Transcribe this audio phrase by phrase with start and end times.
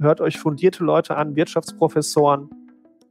[0.00, 2.50] hört euch fundierte Leute an, Wirtschaftsprofessoren,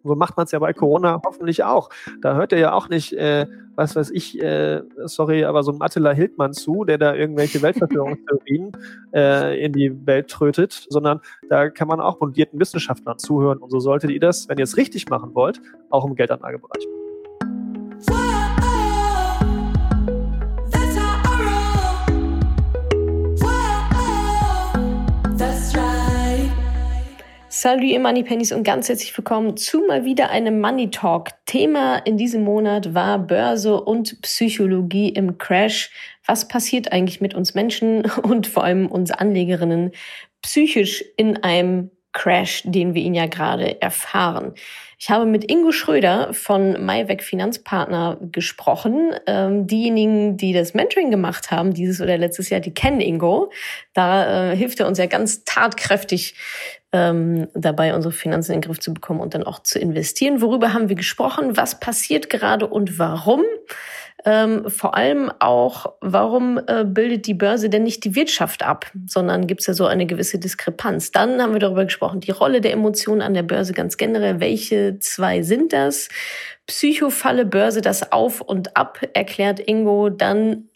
[0.03, 1.89] so macht man es ja bei Corona hoffentlich auch.
[2.21, 3.45] Da hört ihr ja auch nicht, äh,
[3.75, 8.71] was weiß ich, äh, sorry, aber so ein Attila Hildmann zu, der da irgendwelche Weltverschwörungstheorien
[9.13, 13.59] äh, in die Welt trötet, sondern da kann man auch fundierten Wissenschaftlern zuhören.
[13.59, 16.98] Und so solltet ihr das, wenn ihr es richtig machen wollt, auch im Geldanlagebereich machen.
[27.61, 31.31] Salut ihr Money Pennies und ganz herzlich willkommen zu mal wieder einem Money Talk.
[31.45, 35.91] Thema in diesem Monat war Börse und Psychologie im Crash.
[36.25, 39.91] Was passiert eigentlich mit uns Menschen und vor allem uns Anlegerinnen
[40.41, 44.53] psychisch in einem Crash, den wir ihn ja gerade erfahren?
[44.97, 49.13] Ich habe mit Ingo Schröder von MyVec Finanzpartner gesprochen.
[49.25, 53.49] Ähm, diejenigen, die das Mentoring gemacht haben, dieses oder letztes Jahr, die kennen Ingo.
[53.93, 56.35] Da äh, hilft er uns ja ganz tatkräftig
[56.91, 60.41] ähm, dabei, unsere Finanzen in den Griff zu bekommen und dann auch zu investieren.
[60.41, 61.55] Worüber haben wir gesprochen?
[61.55, 63.43] Was passiert gerade und warum?
[64.25, 69.47] Ähm, vor allem auch, warum äh, bildet die Börse denn nicht die Wirtschaft ab, sondern
[69.47, 71.11] gibt es ja so eine gewisse Diskrepanz.
[71.11, 74.39] Dann haben wir darüber gesprochen, die Rolle der Emotionen an der Börse ganz generell.
[74.39, 76.09] Welche zwei sind das?
[76.67, 80.09] Psychofalle Börse, das Auf und Ab, erklärt Ingo.
[80.09, 80.69] Dann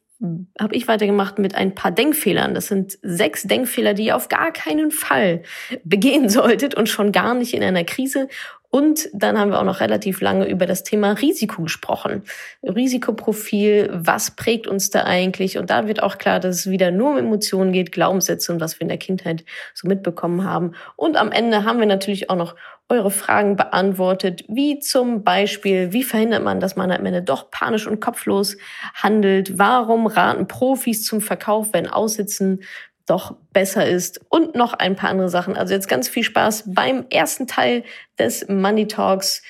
[0.60, 2.54] habe ich weitergemacht mit ein paar Denkfehlern.
[2.54, 5.44] Das sind sechs Denkfehler, die ihr auf gar keinen Fall
[5.84, 8.30] begehen solltet und schon gar nicht in einer Krise.
[8.76, 12.24] Und dann haben wir auch noch relativ lange über das Thema Risiko gesprochen.
[12.64, 15.60] Risikoprofil, was prägt uns da eigentlich?
[15.60, 18.80] Und da wird auch klar, dass es wieder nur um Emotionen geht, Glaubenssätze und was
[18.80, 20.72] wir in der Kindheit so mitbekommen haben.
[20.96, 22.56] Und am Ende haben wir natürlich auch noch
[22.90, 27.86] eure Fragen beantwortet, wie zum Beispiel, wie verhindert man, dass man am Ende doch panisch
[27.86, 28.58] und kopflos
[28.96, 29.60] handelt?
[29.60, 32.64] Warum raten Profis zum Verkauf, wenn Aussitzen
[33.06, 35.56] doch besser ist und noch ein paar andere Sachen.
[35.56, 37.84] Also jetzt ganz viel Spaß beim ersten Teil
[38.18, 39.42] des Money Talks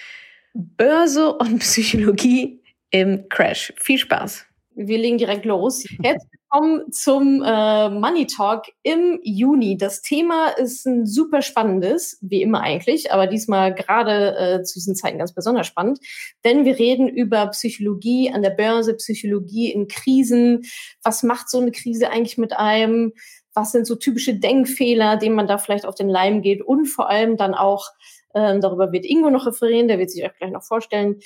[0.54, 3.74] Börse und Psychologie im Crash.
[3.78, 4.46] Viel Spaß.
[4.76, 5.84] Wir legen direkt los.
[6.02, 9.78] Herzlich willkommen zum äh, Money Talk im Juni.
[9.78, 14.96] Das Thema ist ein super spannendes, wie immer eigentlich, aber diesmal gerade äh, zu diesen
[14.96, 16.00] Zeiten ganz besonders spannend,
[16.44, 20.64] denn wir reden über Psychologie an der Börse, Psychologie in Krisen.
[21.04, 23.14] Was macht so eine Krise eigentlich mit einem?
[23.54, 27.10] Was sind so typische Denkfehler, denen man da vielleicht auf den Leim geht und vor
[27.10, 27.90] allem dann auch,
[28.34, 31.20] ähm, darüber wird Ingo noch referieren, der wird sich euch gleich noch vorstellen,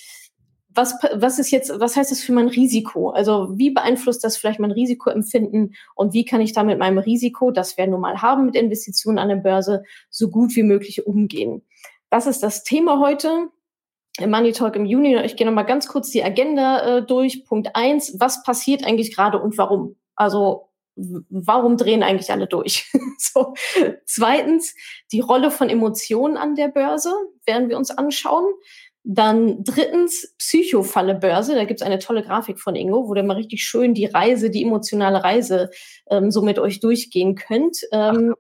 [0.70, 3.10] was, was ist jetzt, was heißt das für mein Risiko?
[3.10, 7.52] Also wie beeinflusst das vielleicht mein Risikoempfinden und wie kann ich da mit meinem Risiko,
[7.52, 11.64] das wir nun mal haben mit Investitionen an der Börse, so gut wie möglich umgehen?
[12.10, 13.50] Das ist das Thema heute
[14.26, 15.16] Money Talk im Juni.
[15.24, 17.46] Ich gehe nochmal ganz kurz die Agenda äh, durch.
[17.46, 19.96] Punkt eins: Was passiert eigentlich gerade und warum?
[20.16, 20.67] Also
[21.30, 22.92] warum drehen eigentlich alle durch?
[23.18, 23.54] so.
[24.06, 24.76] Zweitens,
[25.12, 27.14] die Rolle von Emotionen an der Börse
[27.46, 28.46] werden wir uns anschauen.
[29.04, 31.56] Dann drittens, Psychofalle Börse.
[31.56, 34.64] Da gibt's eine tolle Grafik von Ingo, wo ihr mal richtig schön die Reise, die
[34.64, 35.70] emotionale Reise
[36.10, 37.78] ähm, so mit euch durchgehen könnt.
[37.94, 38.36] Ähm,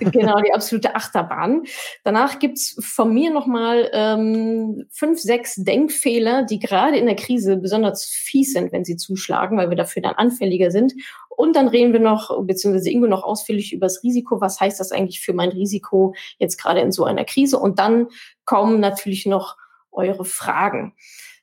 [0.00, 1.64] genau, die absolute Achterbahn.
[2.02, 8.04] Danach gibt's von mir nochmal ähm, fünf, sechs Denkfehler, die gerade in der Krise besonders
[8.04, 10.94] fies sind, wenn sie zuschlagen, weil wir dafür dann anfälliger sind.
[11.36, 14.40] Und dann reden wir noch, beziehungsweise Ingo noch ausführlich über das Risiko.
[14.40, 17.58] Was heißt das eigentlich für mein Risiko jetzt gerade in so einer Krise?
[17.58, 18.08] Und dann
[18.44, 19.56] kommen natürlich noch
[19.90, 20.94] eure Fragen.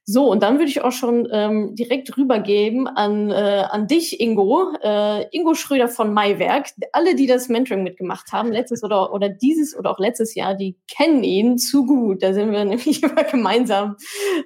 [0.03, 4.73] So, und dann würde ich auch schon ähm, direkt rübergeben an, äh, an dich, Ingo.
[4.83, 6.71] Äh, Ingo Schröder von Maiwerk.
[6.91, 10.75] Alle, die das Mentoring mitgemacht haben, letztes oder, oder dieses oder auch letztes Jahr, die
[10.87, 12.23] kennen ihn zu gut.
[12.23, 13.95] Da sind wir nämlich immer gemeinsam,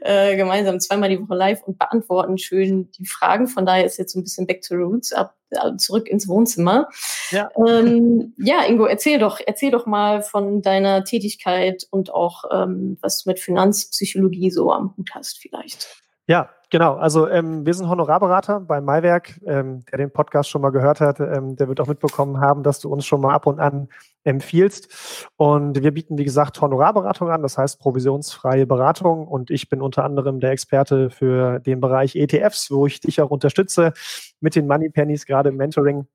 [0.01, 3.47] äh, gemeinsam zweimal die Woche live und beantworten schön die Fragen.
[3.47, 5.35] Von daher ist jetzt so ein bisschen back to the roots ab
[5.77, 6.89] zurück ins Wohnzimmer.
[7.31, 7.49] Ja.
[7.67, 13.23] Ähm, ja, Ingo, erzähl doch, erzähl doch mal von deiner Tätigkeit und auch ähm, was
[13.23, 15.87] du mit Finanzpsychologie so am Hut hast vielleicht.
[16.27, 16.95] Ja, genau.
[16.95, 19.39] Also ähm, wir sind Honorarberater bei Maiwerk.
[19.45, 22.79] Ähm, der den Podcast schon mal gehört hat, ähm, der wird auch mitbekommen haben, dass
[22.79, 23.89] du uns schon mal ab und an
[24.23, 25.29] empfiehlst.
[25.37, 29.27] Und wir bieten, wie gesagt, Honorarberatung an, das heißt provisionsfreie Beratung.
[29.27, 33.29] Und ich bin unter anderem der Experte für den Bereich ETFs, wo ich dich auch
[33.29, 33.93] unterstütze
[34.39, 36.07] mit den Money Pennies, gerade im Mentoring.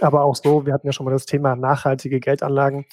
[0.00, 2.86] Aber auch so, wir hatten ja schon mal das Thema nachhaltige Geldanlagen.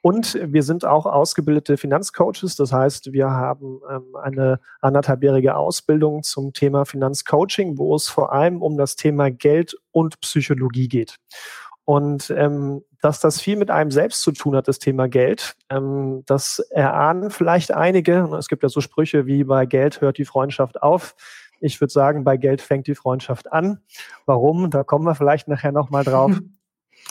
[0.00, 2.56] Und wir sind auch ausgebildete Finanzcoaches.
[2.56, 8.62] Das heißt, wir haben ähm, eine anderthalbjährige Ausbildung zum Thema Finanzcoaching, wo es vor allem
[8.62, 11.16] um das Thema Geld und Psychologie geht.
[11.84, 16.22] Und ähm, dass das viel mit einem selbst zu tun hat, das Thema Geld, ähm,
[16.26, 18.28] das erahnen vielleicht einige.
[18.38, 21.14] Es gibt ja so Sprüche wie bei Geld hört die Freundschaft auf.
[21.60, 23.80] Ich würde sagen, bei Geld fängt die Freundschaft an.
[24.26, 24.70] Warum?
[24.70, 26.32] Da kommen wir vielleicht nachher nochmal drauf.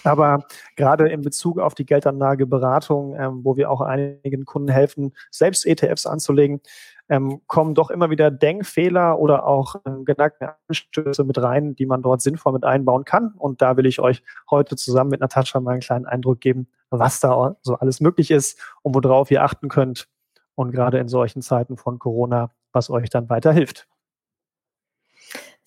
[0.04, 0.46] Aber
[0.76, 6.06] gerade in Bezug auf die Geldanlageberatung, ähm, wo wir auch einigen Kunden helfen, selbst ETFs
[6.06, 6.62] anzulegen,
[7.10, 12.02] ähm, kommen doch immer wieder Denkfehler oder auch ähm, gedankliche Anstöße mit rein, die man
[12.02, 13.34] dort sinnvoll mit einbauen kann.
[13.38, 17.20] Und da will ich euch heute zusammen mit Natascha mal einen kleinen Eindruck geben, was
[17.20, 20.08] da so alles möglich ist und worauf ihr achten könnt.
[20.56, 23.88] Und gerade in solchen Zeiten von Corona, was euch dann weiterhilft.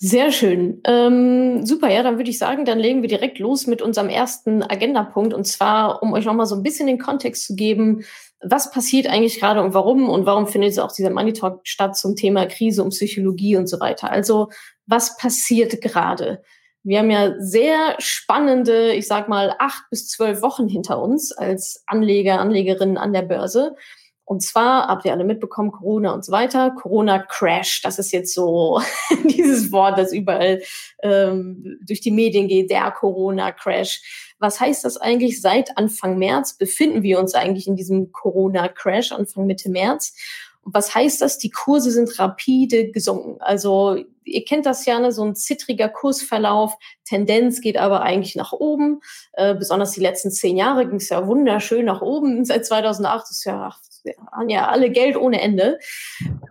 [0.02, 0.80] Sehr schön.
[0.84, 4.62] Ähm, super, ja, dann würde ich sagen, dann legen wir direkt los mit unserem ersten
[4.62, 5.34] Agendapunkt.
[5.34, 8.02] Und zwar, um euch nochmal so ein bisschen den Kontext zu geben,
[8.42, 12.16] was passiert eigentlich gerade und warum und warum findet auch dieser Money Talk statt zum
[12.16, 14.10] Thema Krise und Psychologie und so weiter.
[14.10, 14.48] Also,
[14.86, 16.42] was passiert gerade?
[16.82, 21.84] Wir haben ja sehr spannende, ich sag mal, acht bis zwölf Wochen hinter uns als
[21.86, 23.76] Anleger, Anlegerinnen an der Börse.
[24.30, 26.70] Und zwar, habt ihr alle mitbekommen, Corona und so weiter.
[26.70, 28.80] Corona-Crash, das ist jetzt so
[29.24, 30.62] dieses Wort, das überall
[31.02, 34.34] ähm, durch die Medien geht, der Corona-Crash.
[34.38, 35.40] Was heißt das eigentlich?
[35.40, 40.14] Seit Anfang März befinden wir uns eigentlich in diesem Corona-Crash, Anfang Mitte März.
[40.62, 41.38] Und was heißt das?
[41.38, 43.40] Die Kurse sind rapide gesunken.
[43.40, 45.10] Also ihr kennt das ja, ne?
[45.10, 46.72] so ein zittriger Kursverlauf.
[47.04, 49.00] Tendenz geht aber eigentlich nach oben.
[49.32, 52.44] Äh, besonders die letzten zehn Jahre ging es ja wunderschön nach oben.
[52.44, 53.56] Seit 2008 ist ja
[54.04, 55.78] wir haben ja alle Geld ohne Ende.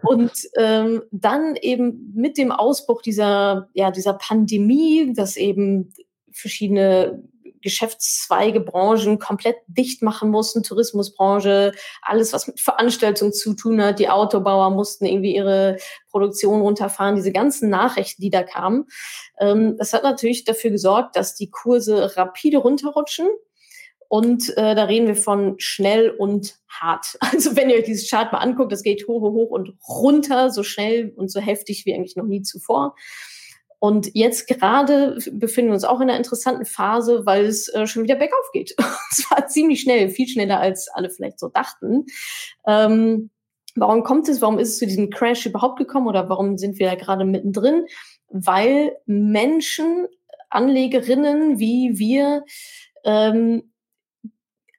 [0.04, 5.94] Und ähm, dann eben mit dem Ausbruch dieser, ja, dieser Pandemie, dass eben
[6.32, 7.24] verschiedene
[7.62, 14.10] Geschäftszweige, Branchen komplett dicht machen mussten, Tourismusbranche, alles, was mit Veranstaltungen zu tun hat, die
[14.10, 15.78] Autobauer mussten irgendwie ihre
[16.10, 18.86] Produktion runterfahren, diese ganzen Nachrichten, die da kamen.
[19.40, 23.28] Ähm, das hat natürlich dafür gesorgt, dass die Kurse rapide runterrutschen
[24.10, 27.18] und äh, da reden wir von schnell und hart.
[27.32, 30.64] Also wenn ihr euch dieses Chart mal anguckt, das geht hoch, hoch und runter, so
[30.64, 32.96] schnell und so heftig wie eigentlich noch nie zuvor.
[33.78, 38.04] Und jetzt gerade befinden wir uns auch in einer interessanten Phase, weil es äh, schon
[38.04, 38.76] wieder bergauf geht.
[38.78, 42.06] Und zwar ziemlich schnell, viel schneller als alle vielleicht so dachten.
[42.68, 43.30] Ähm,
[43.76, 44.42] warum kommt es?
[44.42, 47.86] Warum ist es zu diesem Crash überhaupt gekommen oder warum sind wir da gerade mittendrin?
[48.28, 50.08] Weil Menschen,
[50.50, 52.44] Anlegerinnen wie wir,
[53.06, 53.69] ähm,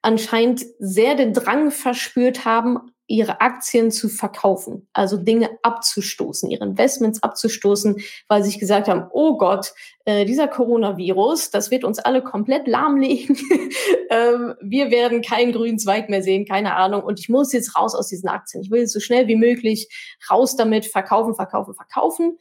[0.01, 7.21] anscheinend sehr den Drang verspürt haben, ihre Aktien zu verkaufen, also Dinge abzustoßen, ihre Investments
[7.21, 7.97] abzustoßen,
[8.29, 9.73] weil sie sich gesagt haben, oh Gott,
[10.05, 13.37] äh, dieser Coronavirus, das wird uns alle komplett lahmlegen.
[14.09, 17.03] ähm, wir werden keinen grünen Zweig mehr sehen, keine Ahnung.
[17.03, 18.63] Und ich muss jetzt raus aus diesen Aktien.
[18.63, 19.89] Ich will so schnell wie möglich
[20.29, 22.37] raus damit, verkaufen, verkaufen, verkaufen.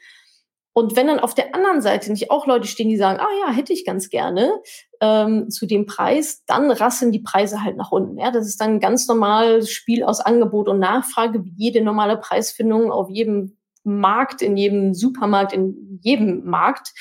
[0.73, 3.53] Und wenn dann auf der anderen Seite nicht auch Leute stehen, die sagen, ah ja,
[3.53, 4.53] hätte ich ganz gerne
[5.01, 8.19] ähm, zu dem Preis, dann rasseln die Preise halt nach unten.
[8.19, 12.17] Ja, das ist dann ein ganz normales Spiel aus Angebot und Nachfrage, wie jede normale
[12.17, 16.93] Preisfindung auf jedem Markt, in jedem Supermarkt, in jedem Markt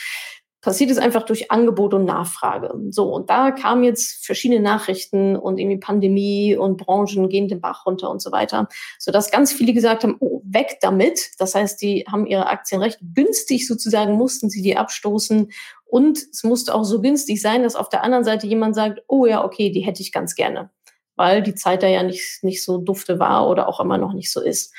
[0.61, 2.73] passiert es einfach durch Angebot und Nachfrage.
[2.89, 7.85] So, und da kamen jetzt verschiedene Nachrichten und irgendwie Pandemie und Branchen gehen den Bach
[7.85, 8.67] runter und so weiter,
[8.97, 11.31] sodass ganz viele gesagt haben, oh, weg damit.
[11.37, 15.49] Das heißt, die haben ihre Aktien recht günstig sozusagen, mussten sie die abstoßen.
[15.85, 19.25] Und es musste auch so günstig sein, dass auf der anderen Seite jemand sagt, oh
[19.25, 20.69] ja, okay, die hätte ich ganz gerne,
[21.15, 24.31] weil die Zeit da ja nicht, nicht so dufte war oder auch immer noch nicht
[24.31, 24.73] so ist.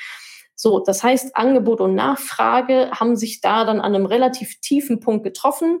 [0.61, 5.23] So, das heißt, Angebot und Nachfrage haben sich da dann an einem relativ tiefen Punkt
[5.23, 5.79] getroffen.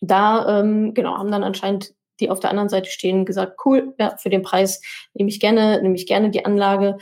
[0.00, 4.16] Da, ähm, genau, haben dann anscheinend die auf der anderen Seite stehen, gesagt, cool, ja,
[4.16, 4.80] für den Preis
[5.12, 6.96] nehme ich gerne, nehme ich gerne die Anlage.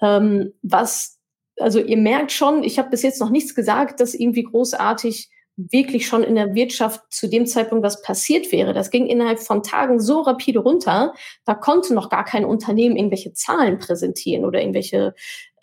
[0.00, 1.18] Ähm, was,
[1.58, 5.30] also ihr merkt schon, ich habe bis jetzt noch nichts gesagt, dass irgendwie großartig
[5.70, 8.72] wirklich schon in der Wirtschaft zu dem Zeitpunkt was passiert wäre.
[8.72, 11.14] Das ging innerhalb von Tagen so rapide runter,
[11.44, 15.14] da konnte noch gar kein Unternehmen irgendwelche Zahlen präsentieren oder irgendwelche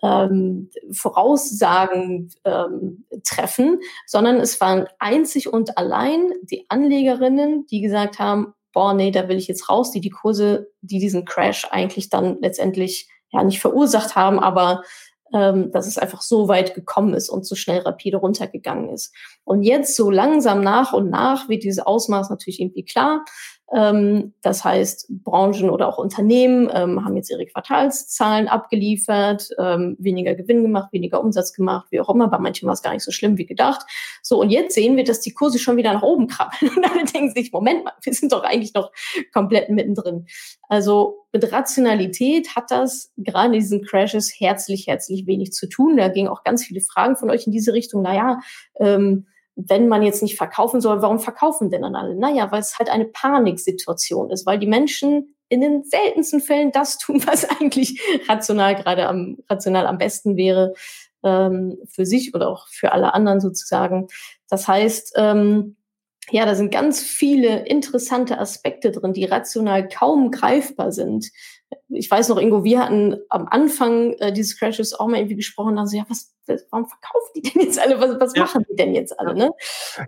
[0.04, 8.54] ähm, Voraussagen ähm, treffen, sondern es waren einzig und allein die Anlegerinnen, die gesagt haben,
[8.74, 12.38] boah, nee, da will ich jetzt raus, die die Kurse, die diesen Crash eigentlich dann
[12.42, 14.84] letztendlich ja nicht verursacht haben, aber
[15.34, 19.14] ähm, dass es einfach so weit gekommen ist und so schnell rapide runtergegangen ist.
[19.44, 23.26] Und jetzt so langsam nach und nach wird dieses Ausmaß natürlich irgendwie klar.
[23.76, 30.36] Ähm, das heißt, Branchen oder auch Unternehmen ähm, haben jetzt ihre Quartalszahlen abgeliefert, ähm, weniger
[30.36, 32.30] Gewinn gemacht, weniger Umsatz gemacht, wie auch immer.
[32.30, 33.82] Bei manchen war es gar nicht so schlimm wie gedacht.
[34.24, 36.72] So, und jetzt sehen wir, dass die Kurse schon wieder nach oben krabbeln.
[36.78, 38.92] Und alle denken sich, Moment mal, wir sind doch eigentlich noch
[39.34, 40.28] komplett mittendrin.
[40.70, 45.98] Also mit Rationalität hat das gerade in diesen Crashes herzlich, herzlich wenig zu tun.
[45.98, 48.02] Da gingen auch ganz viele Fragen von euch in diese Richtung.
[48.02, 48.40] Naja,
[48.80, 52.16] ähm, wenn man jetzt nicht verkaufen soll, warum verkaufen denn dann alle?
[52.16, 57.00] Naja, weil es halt eine Paniksituation ist, weil die Menschen in den seltensten Fällen das
[57.00, 58.00] tun, was eigentlich
[58.30, 60.74] rational gerade am, rational am besten wäre
[61.24, 64.08] ähm, für sich oder auch für alle anderen sozusagen.
[64.48, 65.76] Das heißt, ähm,
[66.30, 71.32] ja, da sind ganz viele interessante Aspekte drin, die rational kaum greifbar sind.
[71.90, 75.78] Ich weiß noch, Ingo, wir hatten am Anfang äh, dieses Crashes auch mal irgendwie gesprochen,
[75.78, 76.34] also ja, was,
[76.70, 78.00] warum verkaufen die denn jetzt alle?
[78.00, 78.44] Was, was ja.
[78.44, 79.34] machen die denn jetzt alle?
[79.36, 79.52] Ne?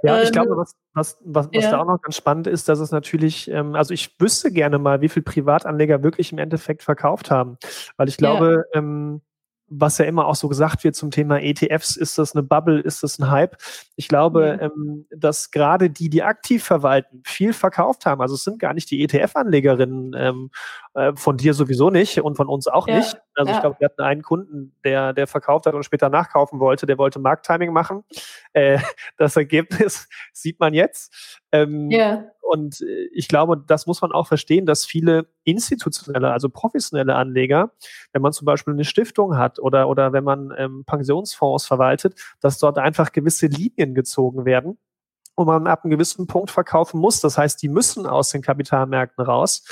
[0.04, 1.72] Ja, ähm, ich glaube, was, was, was, was ja.
[1.72, 5.02] da auch noch ganz spannend ist, dass es natürlich, ähm, also ich wüsste gerne mal,
[5.02, 7.58] wie viel Privatanleger wirklich im Endeffekt verkauft haben.
[7.98, 8.80] Weil ich glaube, ja.
[8.80, 9.22] ähm,
[9.70, 13.04] was ja immer auch so gesagt wird zum Thema ETFs, ist das eine Bubble, ist
[13.04, 13.58] das ein Hype?
[13.96, 14.64] Ich glaube, mhm.
[14.64, 18.22] ähm, dass gerade die, die aktiv verwalten, viel verkauft haben.
[18.22, 20.50] Also es sind gar nicht die ETF-Anlegerinnen ähm,
[20.94, 22.98] äh, von dir sowieso nicht und von uns auch ja.
[22.98, 23.18] nicht.
[23.40, 23.58] Also ja.
[23.58, 26.98] ich glaube, wir hatten einen Kunden, der, der verkauft hat und später nachkaufen wollte, der
[26.98, 28.04] wollte Markttiming machen.
[28.52, 28.80] Äh,
[29.18, 31.40] das Ergebnis sieht man jetzt.
[31.54, 32.26] Ähm, ja.
[32.42, 37.72] Und äh, ich glaube, das muss man auch verstehen, dass viele institutionelle, also professionelle Anleger,
[38.12, 42.60] wenn man zum Beispiel eine Stiftung hat oder, oder wenn man ähm, Pensionsfonds verwaltet, dass
[42.60, 44.78] dort einfach gewisse Linien gezogen werden
[45.40, 47.22] und man ab einem gewissen Punkt verkaufen muss.
[47.22, 49.64] Das heißt, die müssen aus den Kapitalmärkten raus.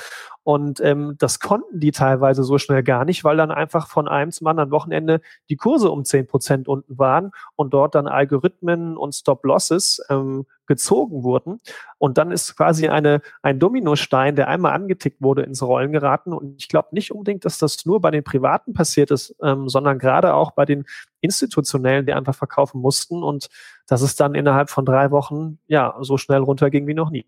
[0.47, 4.31] Und ähm, das konnten die teilweise so schnell gar nicht, weil dann einfach von einem
[4.31, 9.13] zum anderen Wochenende die Kurse um zehn Prozent unten waren und dort dann Algorithmen und
[9.13, 11.59] Stop-Losses ähm, gezogen wurden.
[11.97, 16.31] Und dann ist quasi eine, ein Dominostein, der einmal angetickt wurde, ins Rollen geraten.
[16.31, 19.99] Und ich glaube nicht unbedingt, dass das nur bei den Privaten passiert ist, ähm, sondern
[19.99, 20.85] gerade auch bei den
[21.19, 23.21] Institutionellen, die einfach verkaufen mussten.
[23.21, 23.49] Und
[23.85, 27.25] dass es dann innerhalb von drei Wochen ja so schnell runterging wie noch nie.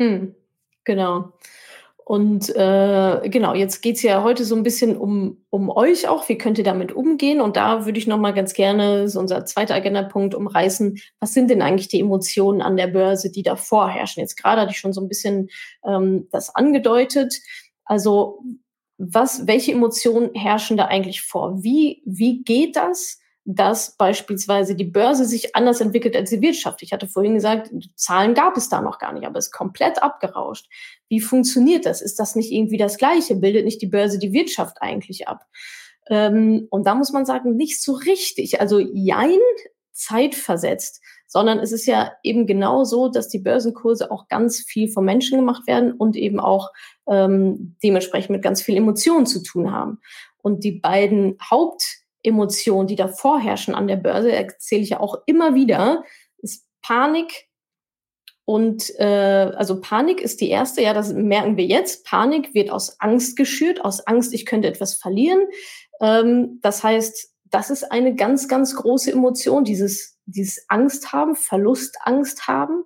[0.00, 0.34] Hm,
[0.82, 1.32] genau.
[2.08, 6.28] Und äh, genau, jetzt geht's ja heute so ein bisschen um, um euch auch.
[6.28, 7.40] Wie könnt ihr damit umgehen?
[7.40, 11.00] Und da würde ich nochmal ganz gerne, so unser zweiter Agendapunkt, umreißen.
[11.18, 14.20] Was sind denn eigentlich die Emotionen an der Börse, die da vorherrschen?
[14.20, 15.48] Jetzt gerade hatte ich schon so ein bisschen
[15.84, 17.40] ähm, das angedeutet.
[17.84, 18.38] Also
[18.98, 21.60] was, welche Emotionen herrschen da eigentlich vor?
[21.64, 23.18] Wie, wie geht das?
[23.48, 26.82] Dass beispielsweise die Börse sich anders entwickelt als die Wirtschaft.
[26.82, 30.02] Ich hatte vorhin gesagt, Zahlen gab es da noch gar nicht, aber es ist komplett
[30.02, 30.68] abgerauscht.
[31.08, 32.02] Wie funktioniert das?
[32.02, 33.36] Ist das nicht irgendwie das Gleiche?
[33.36, 35.46] Bildet nicht die Börse die Wirtschaft eigentlich ab?
[36.08, 38.60] Ähm, und da muss man sagen, nicht so richtig.
[38.60, 39.38] Also jein,
[39.92, 45.04] zeitversetzt, sondern es ist ja eben genau so, dass die Börsenkurse auch ganz viel von
[45.04, 46.70] Menschen gemacht werden und eben auch
[47.08, 50.00] ähm, dementsprechend mit ganz viel Emotionen zu tun haben.
[50.42, 55.16] Und die beiden Haupt Emotionen, die da vorherrschen an der Börse, erzähle ich ja auch
[55.26, 56.04] immer wieder,
[56.38, 57.48] ist Panik.
[58.44, 62.04] Und äh, also Panik ist die erste, ja, das merken wir jetzt.
[62.04, 65.40] Panik wird aus Angst geschürt, aus Angst, ich könnte etwas verlieren.
[66.00, 72.46] Ähm, das heißt, das ist eine ganz, ganz große Emotion, dieses, dieses Angst haben, Verlustangst
[72.46, 72.84] haben.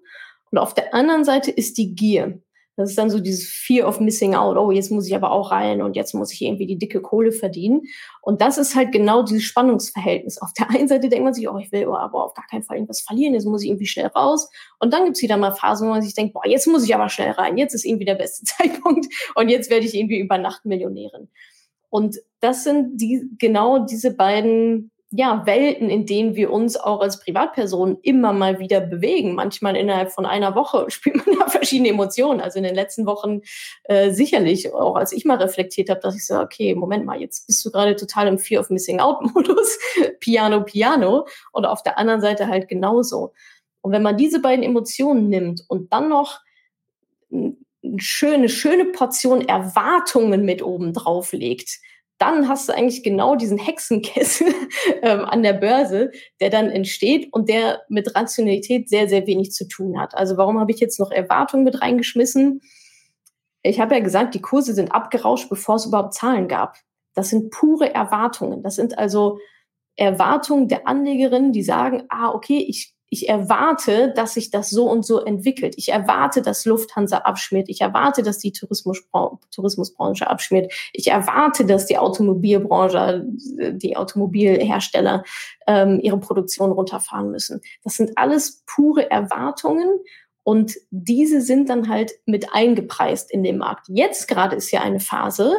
[0.51, 2.43] Und auf der anderen Seite ist die Gier.
[2.81, 4.57] Das ist dann so dieses Fear of Missing Out.
[4.57, 7.31] Oh, jetzt muss ich aber auch rein und jetzt muss ich irgendwie die dicke Kohle
[7.31, 7.83] verdienen.
[8.23, 10.41] Und das ist halt genau dieses Spannungsverhältnis.
[10.41, 12.77] Auf der einen Seite denkt man sich, oh, ich will aber auf gar keinen Fall
[12.77, 14.49] irgendwas verlieren, jetzt muss ich irgendwie schnell raus.
[14.79, 17.09] Und dann gibt's wieder mal Phasen, wo man sich denkt, boah, jetzt muss ich aber
[17.09, 20.65] schnell rein, jetzt ist irgendwie der beste Zeitpunkt und jetzt werde ich irgendwie über Nacht
[20.65, 21.29] Millionärin.
[21.91, 27.19] Und das sind die, genau diese beiden ja, Welten, in denen wir uns auch als
[27.19, 29.35] Privatpersonen immer mal wieder bewegen.
[29.35, 32.41] Manchmal innerhalb von einer Woche spielt man da verschiedene Emotionen.
[32.41, 33.41] Also in den letzten Wochen
[33.85, 37.49] äh, sicherlich, auch als ich mal reflektiert habe, dass ich so, okay, Moment mal, jetzt
[37.49, 39.79] bist du gerade total im Fear of Missing Out-Modus,
[40.21, 41.27] Piano, Piano.
[41.51, 43.33] Und auf der anderen Seite halt genauso.
[43.81, 46.39] Und wenn man diese beiden Emotionen nimmt und dann noch
[47.33, 47.57] eine
[47.97, 51.81] schöne, schöne Portion Erwartungen mit oben drauf legt,
[52.21, 54.53] dann hast du eigentlich genau diesen Hexenkessel
[55.03, 59.67] ähm, an der Börse, der dann entsteht und der mit Rationalität sehr, sehr wenig zu
[59.67, 60.15] tun hat.
[60.15, 62.61] Also warum habe ich jetzt noch Erwartungen mit reingeschmissen?
[63.63, 66.77] Ich habe ja gesagt, die Kurse sind abgerauscht, bevor es überhaupt Zahlen gab.
[67.15, 68.63] Das sind pure Erwartungen.
[68.63, 69.39] Das sind also
[69.97, 75.05] Erwartungen der Anlegerinnen, die sagen, ah, okay, ich ich erwarte, dass sich das so und
[75.05, 75.75] so entwickelt.
[75.77, 77.69] Ich erwarte, dass Lufthansa abschmiert.
[77.69, 80.73] Ich erwarte, dass die Tourismusbranche abschmiert.
[80.93, 83.27] Ich erwarte, dass die Automobilbranche,
[83.73, 85.25] die Automobilhersteller
[85.67, 87.61] ähm, ihre Produktion runterfahren müssen.
[87.83, 89.89] Das sind alles pure Erwartungen.
[90.45, 93.89] Und diese sind dann halt mit eingepreist in den Markt.
[93.89, 95.53] Jetzt gerade ist ja eine Phase,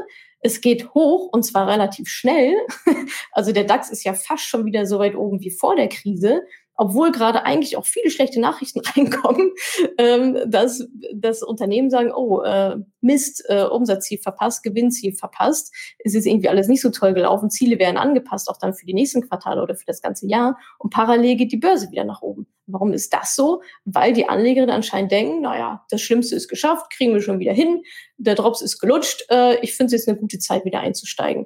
[0.44, 2.56] es geht hoch und zwar relativ schnell.
[3.34, 6.42] Also der DAX ist ja fast schon wieder so weit oben wie vor der Krise
[6.82, 9.52] obwohl gerade eigentlich auch viele schlechte Nachrichten reinkommen,
[10.00, 16.26] ähm, dass das Unternehmen sagen, oh, äh, Mist, äh, Umsatzziel verpasst, Gewinnziel verpasst, es ist
[16.26, 19.62] irgendwie alles nicht so toll gelaufen, Ziele werden angepasst, auch dann für die nächsten Quartale
[19.62, 22.48] oder für das ganze Jahr und parallel geht die Börse wieder nach oben.
[22.66, 23.62] Warum ist das so?
[23.86, 27.84] Weil die Anlegerinnen anscheinend denken, naja, das Schlimmste ist geschafft, kriegen wir schon wieder hin,
[28.18, 31.46] der Drops ist gelutscht, äh, ich finde es jetzt eine gute Zeit, wieder einzusteigen.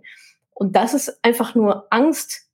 [0.51, 2.44] Und das ist einfach nur Angst,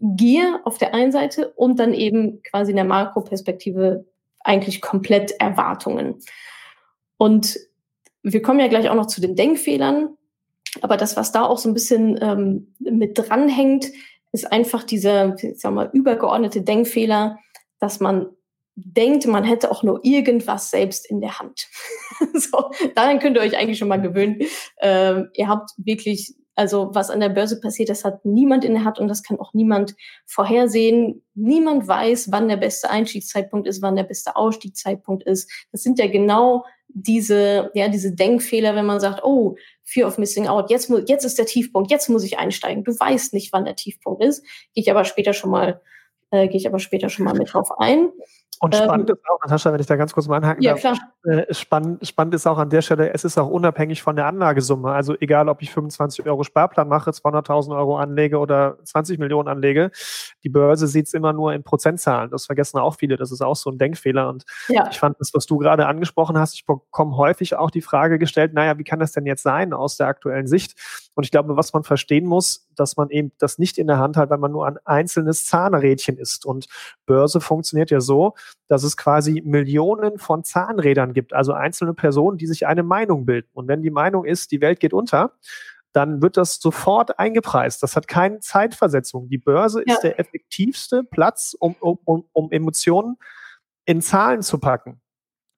[0.00, 4.06] Gier auf der einen Seite und dann eben quasi in der Makroperspektive
[4.40, 6.16] eigentlich komplett Erwartungen.
[7.18, 7.58] Und
[8.22, 10.16] wir kommen ja gleich auch noch zu den Denkfehlern.
[10.82, 13.86] Aber das, was da auch so ein bisschen ähm, mit dranhängt,
[14.32, 17.38] ist einfach dieser, ich sag mal, übergeordnete Denkfehler,
[17.78, 18.26] dass man
[18.76, 21.68] denkt, man hätte auch nur irgendwas selbst in der Hand.
[22.34, 24.40] so, daran könnt ihr euch eigentlich schon mal gewöhnen.
[24.80, 28.84] Ähm, ihr habt wirklich, also was an der Börse passiert, das hat niemand in der
[28.84, 29.94] Hand und das kann auch niemand
[30.26, 31.22] vorhersehen.
[31.34, 35.50] Niemand weiß, wann der beste Einstiegszeitpunkt ist, wann der beste Ausstiegszeitpunkt ist.
[35.72, 40.48] Das sind ja genau diese, ja, diese Denkfehler, wenn man sagt, oh, Fear of Missing
[40.48, 42.84] Out, jetzt, muss, jetzt ist der Tiefpunkt, jetzt muss ich einsteigen.
[42.84, 44.44] Du weißt nicht, wann der Tiefpunkt ist.
[44.74, 45.80] Gehe ich aber später schon mal,
[46.30, 48.10] äh, gehe ich aber später schon mal mit drauf ein.
[48.62, 50.72] Und ähm, spannend ähm, ist auch, Natascha, wenn ich da ganz kurz mal anhaken ja,
[50.72, 50.98] darf, klar.
[51.24, 54.92] Äh, spannend, spannend ist auch an der Stelle, es ist auch unabhängig von der Anlagesumme.
[54.92, 59.90] Also egal, ob ich 25 Euro Sparplan mache, 200.000 Euro anlege oder 20 Millionen anlege,
[60.44, 62.30] die Börse sieht es immer nur in Prozentzahlen.
[62.30, 63.16] Das vergessen auch viele.
[63.16, 64.28] Das ist auch so ein Denkfehler.
[64.28, 64.86] Und ja.
[64.90, 68.52] ich fand das, was du gerade angesprochen hast, ich bekomme häufig auch die Frage gestellt,
[68.52, 70.78] naja, wie kann das denn jetzt sein aus der aktuellen Sicht?
[71.14, 74.16] Und ich glaube, was man verstehen muss, dass man eben das nicht in der Hand
[74.16, 76.46] hat, weil man nur ein einzelnes Zahnrädchen ist.
[76.46, 76.66] Und
[77.06, 78.34] Börse funktioniert ja so,
[78.68, 83.48] dass es quasi Millionen von Zahnrädern gibt, also einzelne Personen, die sich eine Meinung bilden.
[83.52, 85.32] Und wenn die Meinung ist, die Welt geht unter,
[85.92, 87.82] dann wird das sofort eingepreist.
[87.82, 89.28] Das hat keine Zeitversetzung.
[89.28, 89.94] Die Börse ja.
[89.94, 93.16] ist der effektivste Platz, um, um, um Emotionen
[93.84, 95.00] in Zahlen zu packen.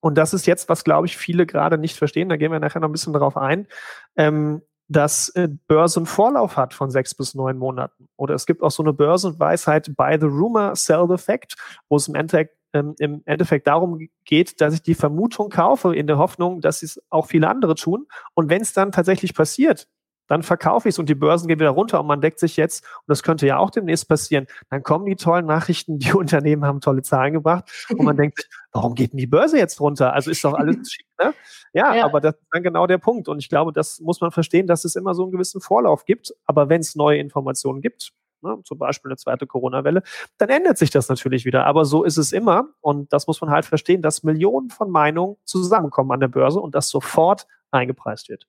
[0.00, 2.28] Und das ist jetzt, was, glaube ich, viele gerade nicht verstehen.
[2.28, 3.68] Da gehen wir nachher noch ein bisschen drauf ein.
[4.16, 4.62] Ähm,
[4.92, 8.08] dass äh, Börse einen Vorlauf hat von sechs bis neun Monaten.
[8.16, 11.56] Oder es gibt auch so eine Börsenweisheit by the rumor, sell the fact,
[11.88, 16.06] wo es im Endeffekt, ähm, im Endeffekt darum geht, dass ich die Vermutung kaufe in
[16.06, 18.06] der Hoffnung, dass es auch viele andere tun.
[18.34, 19.88] Und wenn es dann tatsächlich passiert,
[20.28, 22.84] dann verkaufe ich es und die Börsen gehen wieder runter und man deckt sich jetzt,
[22.84, 26.80] und das könnte ja auch demnächst passieren, dann kommen die tollen Nachrichten, die Unternehmen haben
[26.80, 30.12] tolle Zahlen gebracht und man denkt sich, warum geht denn die Börse jetzt runter?
[30.12, 31.34] Also ist doch alles schick, ne?
[31.74, 34.30] Ja, ja, aber das ist dann genau der Punkt und ich glaube, das muss man
[34.30, 38.12] verstehen, dass es immer so einen gewissen Vorlauf gibt, aber wenn es neue Informationen gibt,
[38.42, 40.02] ne, zum Beispiel eine zweite Corona-Welle,
[40.38, 41.66] dann ändert sich das natürlich wieder.
[41.66, 45.36] Aber so ist es immer und das muss man halt verstehen, dass Millionen von Meinungen
[45.44, 48.46] zusammenkommen an der Börse und das sofort eingepreist wird.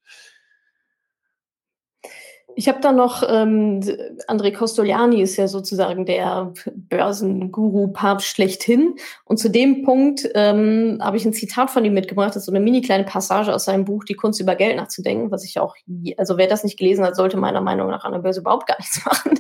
[2.56, 3.82] Ich habe da noch, ähm,
[4.28, 8.96] André Costoliani ist ja sozusagen der Börsenguru Papst schlechthin.
[9.26, 12.52] Und zu dem Punkt ähm, habe ich ein Zitat von ihm mitgebracht, das ist so
[12.52, 15.76] eine mini kleine Passage aus seinem Buch Die Kunst über Geld nachzudenken, was ich auch,
[16.18, 18.78] also wer das nicht gelesen hat, sollte meiner Meinung nach an der Börse überhaupt gar
[18.78, 19.40] nichts machen.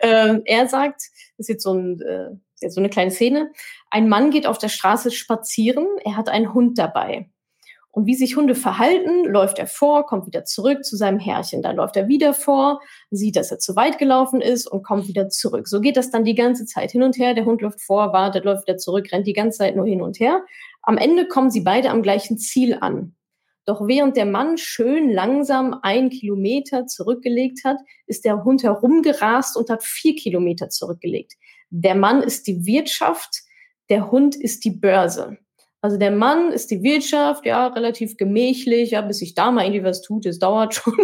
[0.00, 1.02] ähm, er sagt,
[1.36, 3.50] das ist jetzt so, ein, äh, so eine kleine Szene,
[3.90, 7.28] ein Mann geht auf der Straße spazieren, er hat einen Hund dabei.
[7.92, 11.60] Und wie sich Hunde verhalten, läuft er vor, kommt wieder zurück zu seinem Herrchen.
[11.60, 15.28] Dann läuft er wieder vor, sieht, dass er zu weit gelaufen ist und kommt wieder
[15.28, 15.68] zurück.
[15.68, 17.34] So geht das dann die ganze Zeit hin und her.
[17.34, 20.18] Der Hund läuft vor, wartet, läuft wieder zurück, rennt die ganze Zeit nur hin und
[20.18, 20.42] her.
[20.80, 23.14] Am Ende kommen sie beide am gleichen Ziel an.
[23.66, 27.76] Doch während der Mann schön langsam einen Kilometer zurückgelegt hat,
[28.06, 31.34] ist der Hund herumgerast und hat vier Kilometer zurückgelegt.
[31.68, 33.42] Der Mann ist die Wirtschaft,
[33.90, 35.36] der Hund ist die Börse.
[35.84, 39.82] Also der Mann ist die Wirtschaft, ja, relativ gemächlich, ja, bis sich da mal irgendwie
[39.82, 40.94] was tut, es dauert schon,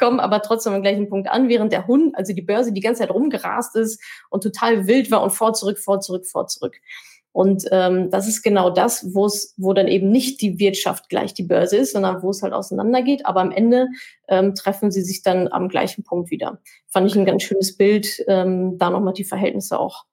[0.00, 3.02] kommen aber trotzdem am gleichen Punkt an, während der Hund, also die Börse, die ganze
[3.02, 6.80] Zeit rumgerast ist und total wild war und vor, zurück, vor, zurück, vor, zurück.
[7.32, 11.34] Und ähm, das ist genau das, wo es, wo dann eben nicht die Wirtschaft gleich
[11.34, 13.26] die Börse ist, sondern wo es halt auseinandergeht.
[13.26, 13.88] Aber am Ende
[14.26, 16.60] ähm, treffen sie sich dann am gleichen Punkt wieder.
[16.88, 20.06] Fand ich ein ganz schönes Bild, ähm, da nochmal die Verhältnisse auch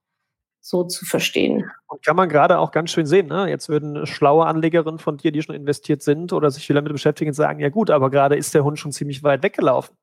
[0.67, 1.69] so zu verstehen.
[1.86, 3.28] Und kann man gerade auch ganz schön sehen.
[3.28, 3.47] Ne?
[3.47, 7.34] Jetzt würden schlaue Anlegerinnen von dir, die schon investiert sind oder sich viel damit beschäftigen,
[7.34, 9.95] sagen, ja gut, aber gerade ist der Hund schon ziemlich weit weggelaufen.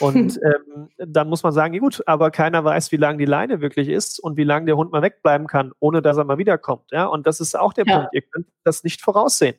[0.00, 3.62] Und ähm, dann muss man sagen, ja gut, aber keiner weiß, wie lang die Leine
[3.62, 6.92] wirklich ist und wie lange der Hund mal wegbleiben kann, ohne dass er mal wiederkommt.
[6.92, 7.06] Ja?
[7.06, 7.96] Und das ist auch der ja.
[7.96, 8.10] Punkt.
[8.12, 9.56] Ihr könnt das nicht voraussehen.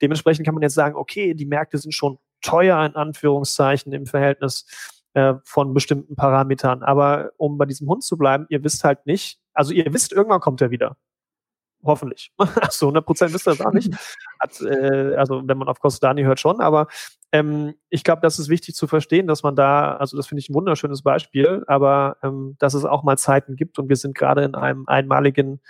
[0.00, 4.64] Dementsprechend kann man jetzt sagen, okay, die Märkte sind schon teuer in Anführungszeichen im Verhältnis
[5.18, 6.84] äh, von bestimmten Parametern.
[6.84, 10.40] Aber um bei diesem Hund zu bleiben, ihr wisst halt nicht, also ihr wisst, irgendwann
[10.40, 10.96] kommt er wieder.
[11.82, 12.32] Hoffentlich.
[12.60, 13.92] Also 100 Prozent wisst ihr das auch nicht.
[14.38, 16.86] Hat, äh, also wenn man auf Costani hört schon, aber
[17.32, 20.48] ähm, ich glaube, das ist wichtig zu verstehen, dass man da, also das finde ich
[20.48, 24.44] ein wunderschönes Beispiel, aber ähm, dass es auch mal Zeiten gibt und wir sind gerade
[24.44, 25.60] in einem einmaligen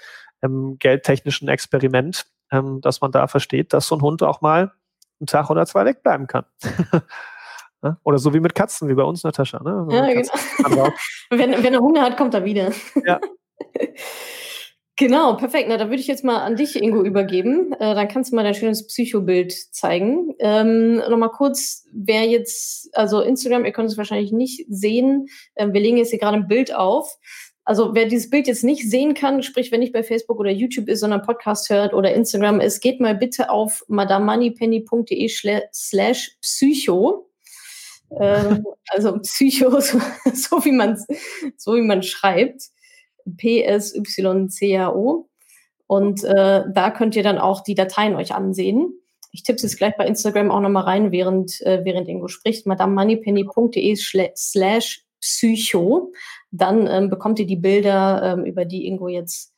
[0.43, 4.73] ähm, geldtechnischen Experiment, ähm, dass man da versteht, dass so ein Hund auch mal
[5.21, 6.45] einen Tag oder zwei wegbleiben kann.
[7.83, 7.97] Ne?
[8.05, 9.63] Oder so wie mit Katzen, wie bei uns, Natascha.
[9.63, 9.87] Ne?
[9.95, 10.89] Ja, genau.
[11.31, 12.73] wenn, wenn er Hunger hat, kommt er wieder.
[13.05, 13.21] Ja.
[15.01, 15.69] Genau, perfekt.
[15.69, 17.73] Na, da würde ich jetzt mal an dich, Ingo, übergeben.
[17.75, 20.35] Äh, dann kannst du mal dein schönes Psychobild zeigen.
[20.41, 25.29] Ähm, Nochmal kurz, wer jetzt, also Instagram, ihr könnt es wahrscheinlich nicht sehen.
[25.55, 27.17] Ähm, wir legen jetzt hier gerade ein Bild auf.
[27.65, 30.89] also wer dieses Bild jetzt nicht sehen kann, sprich, wenn nicht bei Facebook oder YouTube
[30.89, 35.29] ist, sondern Podcast hört oder Instagram ist, geht mal bitte auf madamoneypenny.de
[35.73, 37.28] slash psycho.
[38.11, 40.99] Ähm, also Psycho, so, wie man
[41.57, 42.63] so wie man schreibt.
[43.37, 45.29] P-S-Y-C-A-O.
[45.87, 48.93] Und äh, da könnt ihr dann auch die Dateien euch ansehen.
[49.33, 52.67] Ich tippe es gleich bei Instagram auch nochmal rein, während, äh, während Ingo spricht.
[52.67, 56.13] madamoneypenny.de slash psycho
[56.51, 59.53] dann ähm, bekommt ihr die Bilder, ähm, über die Ingo jetzt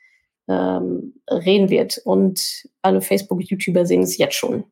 [0.48, 1.98] ähm, reden wird.
[2.04, 4.64] Und alle Facebook-YouTuber sehen es jetzt schon.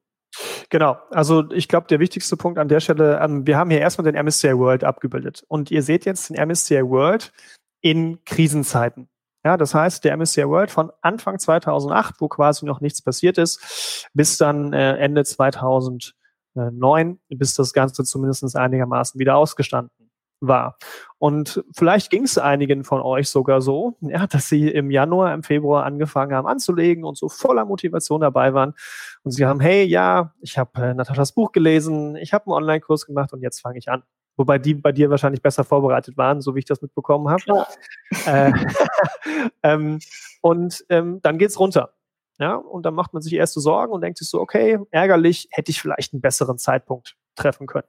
[0.71, 4.11] Genau, also ich glaube, der wichtigste Punkt an der Stelle, ähm, wir haben hier erstmal
[4.11, 5.45] den MSCI World abgebildet.
[5.49, 7.33] Und ihr seht jetzt den MSCI World
[7.81, 9.09] in Krisenzeiten.
[9.45, 14.09] Ja, das heißt, der MSCI World von Anfang 2008, wo quasi noch nichts passiert ist,
[14.13, 19.98] bis dann äh, Ende 2009, bis das Ganze zumindest einigermaßen wieder ausgestanden
[20.41, 20.77] war.
[21.19, 25.43] Und vielleicht ging es einigen von euch sogar so, ja, dass sie im Januar, im
[25.43, 28.75] Februar angefangen haben anzulegen und so voller Motivation dabei waren.
[29.25, 33.07] Und sie haben, hey, ja, ich habe äh, Nataschas Buch gelesen, ich habe einen Online-Kurs
[33.07, 34.03] gemacht und jetzt fange ich an.
[34.37, 37.67] Wobei die bei dir wahrscheinlich besser vorbereitet waren, so wie ich das mitbekommen habe.
[38.25, 38.53] Äh,
[39.65, 39.99] ähm,
[40.41, 41.95] und ähm, dann geht's runter.
[42.39, 45.73] Ja, und dann macht man sich erste Sorgen und denkt sich so, okay, ärgerlich, hätte
[45.73, 47.89] ich vielleicht einen besseren Zeitpunkt treffen können.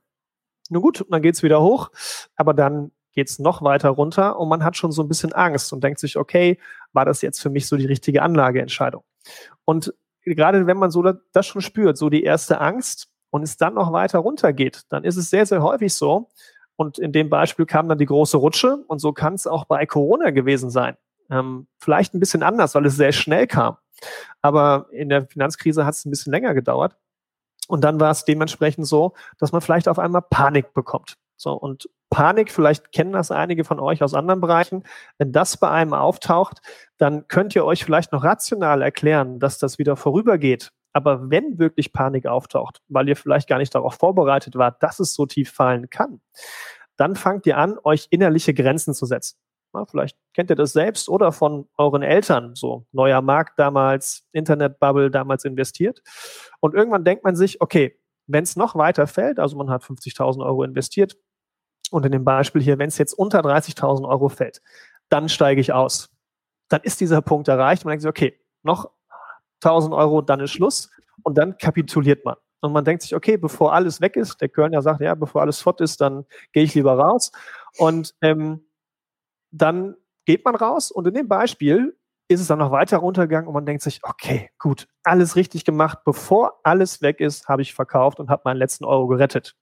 [0.69, 1.89] Nun gut, dann geht's wieder hoch,
[2.35, 5.83] aber dann geht's noch weiter runter und man hat schon so ein bisschen Angst und
[5.83, 6.59] denkt sich, okay,
[6.93, 9.03] war das jetzt für mich so die richtige Anlageentscheidung?
[9.65, 13.73] Und gerade wenn man so das schon spürt, so die erste Angst und es dann
[13.73, 16.29] noch weiter runter geht, dann ist es sehr, sehr häufig so.
[16.75, 19.85] Und in dem Beispiel kam dann die große Rutsche und so kann es auch bei
[19.85, 20.95] Corona gewesen sein.
[21.29, 23.77] Ähm, vielleicht ein bisschen anders, weil es sehr schnell kam.
[24.41, 26.95] Aber in der Finanzkrise hat es ein bisschen länger gedauert.
[27.69, 31.17] Und dann war es dementsprechend so, dass man vielleicht auf einmal Panik bekommt.
[31.37, 34.83] So, und Panik, vielleicht kennen das einige von euch aus anderen Bereichen.
[35.19, 36.61] Wenn das bei einem auftaucht,
[36.97, 40.71] dann könnt ihr euch vielleicht noch rational erklären, dass das wieder vorübergeht.
[40.93, 45.13] Aber wenn wirklich Panik auftaucht, weil ihr vielleicht gar nicht darauf vorbereitet wart, dass es
[45.13, 46.19] so tief fallen kann,
[46.97, 49.37] dann fangt ihr an, euch innerliche Grenzen zu setzen.
[49.73, 55.11] Ja, vielleicht kennt ihr das selbst oder von euren Eltern, so neuer Markt damals, Internetbubble
[55.11, 56.01] damals investiert.
[56.59, 60.43] Und irgendwann denkt man sich, okay, wenn es noch weiter fällt, also man hat 50.000
[60.43, 61.17] Euro investiert
[61.91, 64.61] und in dem Beispiel hier, wenn es jetzt unter 30.000 Euro fällt,
[65.09, 66.09] dann steige ich aus.
[66.67, 67.85] Dann ist dieser Punkt erreicht.
[67.85, 68.91] Man denkt sich, okay, noch
[69.61, 70.89] 1.000 Euro, dann ist Schluss
[71.23, 72.35] und dann kapituliert man.
[72.61, 75.41] Und man denkt sich, okay, bevor alles weg ist, der Köln ja sagt, ja, bevor
[75.41, 77.31] alles fort ist, dann gehe ich lieber raus.
[77.77, 78.65] Und ähm,
[79.51, 81.95] dann geht man raus und in dem Beispiel
[82.27, 85.99] ist es dann noch weiter runtergegangen und man denkt sich, okay, gut, alles richtig gemacht.
[86.05, 89.55] Bevor alles weg ist, habe ich verkauft und habe meinen letzten Euro gerettet.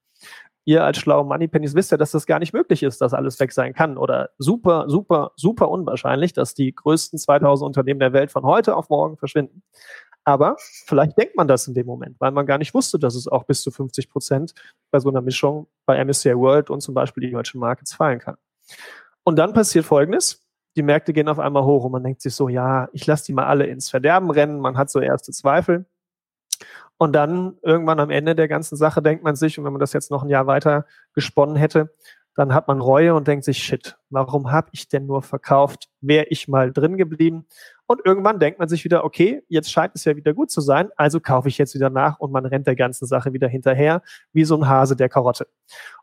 [0.65, 3.53] Ihr als schlaue Moneypennies wisst ja, dass das gar nicht möglich ist, dass alles weg
[3.53, 8.43] sein kann oder super, super, super unwahrscheinlich, dass die größten 2000 Unternehmen der Welt von
[8.43, 9.63] heute auf morgen verschwinden.
[10.25, 13.29] Aber vielleicht denkt man das in dem Moment, weil man gar nicht wusste, dass es
[13.29, 14.53] auch bis zu 50 Prozent
[14.91, 18.35] bei so einer Mischung bei MSCI World und zum Beispiel die deutschen Markets fallen kann.
[19.27, 20.47] Und dann passiert Folgendes.
[20.77, 23.33] Die Märkte gehen auf einmal hoch und man denkt sich so, ja, ich lasse die
[23.33, 24.61] mal alle ins Verderben rennen.
[24.61, 25.85] Man hat so erste Zweifel.
[26.95, 29.91] Und dann irgendwann am Ende der ganzen Sache denkt man sich, und wenn man das
[29.91, 31.93] jetzt noch ein Jahr weiter gesponnen hätte,
[32.35, 35.89] dann hat man Reue und denkt sich, shit, warum habe ich denn nur verkauft?
[35.99, 37.47] Wäre ich mal drin geblieben?
[37.85, 40.89] Und irgendwann denkt man sich wieder, okay, jetzt scheint es ja wieder gut zu sein,
[40.95, 44.45] also kaufe ich jetzt wieder nach und man rennt der ganzen Sache wieder hinterher, wie
[44.45, 45.49] so ein Hase der Karotte.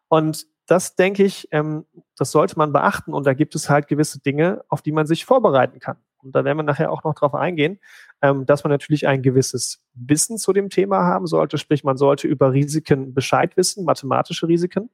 [0.08, 1.85] Und das denke ich, ähm,
[2.16, 5.24] das sollte man beachten und da gibt es halt gewisse Dinge, auf die man sich
[5.24, 5.96] vorbereiten kann.
[6.22, 7.79] Und da werden wir nachher auch noch drauf eingehen,
[8.22, 12.27] ähm, dass man natürlich ein gewisses Wissen zu dem Thema haben sollte, sprich man sollte
[12.27, 14.90] über Risiken Bescheid wissen, mathematische Risiken,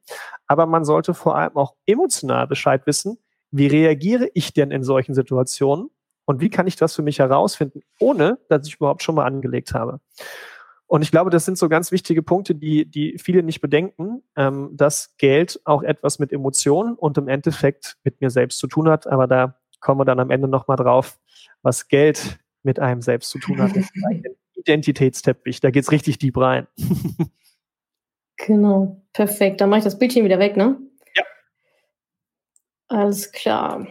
[0.47, 3.17] aber man sollte vor allem auch emotional Bescheid wissen,
[3.51, 5.89] wie reagiere ich denn in solchen Situationen
[6.25, 9.73] und wie kann ich das für mich herausfinden, ohne dass ich überhaupt schon mal angelegt
[9.73, 9.99] habe.
[10.91, 14.71] Und ich glaube, das sind so ganz wichtige Punkte, die, die viele nicht bedenken, ähm,
[14.73, 19.07] dass Geld auch etwas mit Emotionen und im Endeffekt mit mir selbst zu tun hat.
[19.07, 21.17] Aber da kommen wir dann am Ende nochmal drauf,
[21.61, 23.71] was Geld mit einem selbst zu tun hat.
[24.55, 26.67] Identitätsteppich, da geht's richtig deep rein.
[28.35, 29.61] genau, perfekt.
[29.61, 30.77] Dann mache ich das Bildchen wieder weg, ne?
[31.15, 31.23] Ja.
[32.89, 33.87] Alles klar.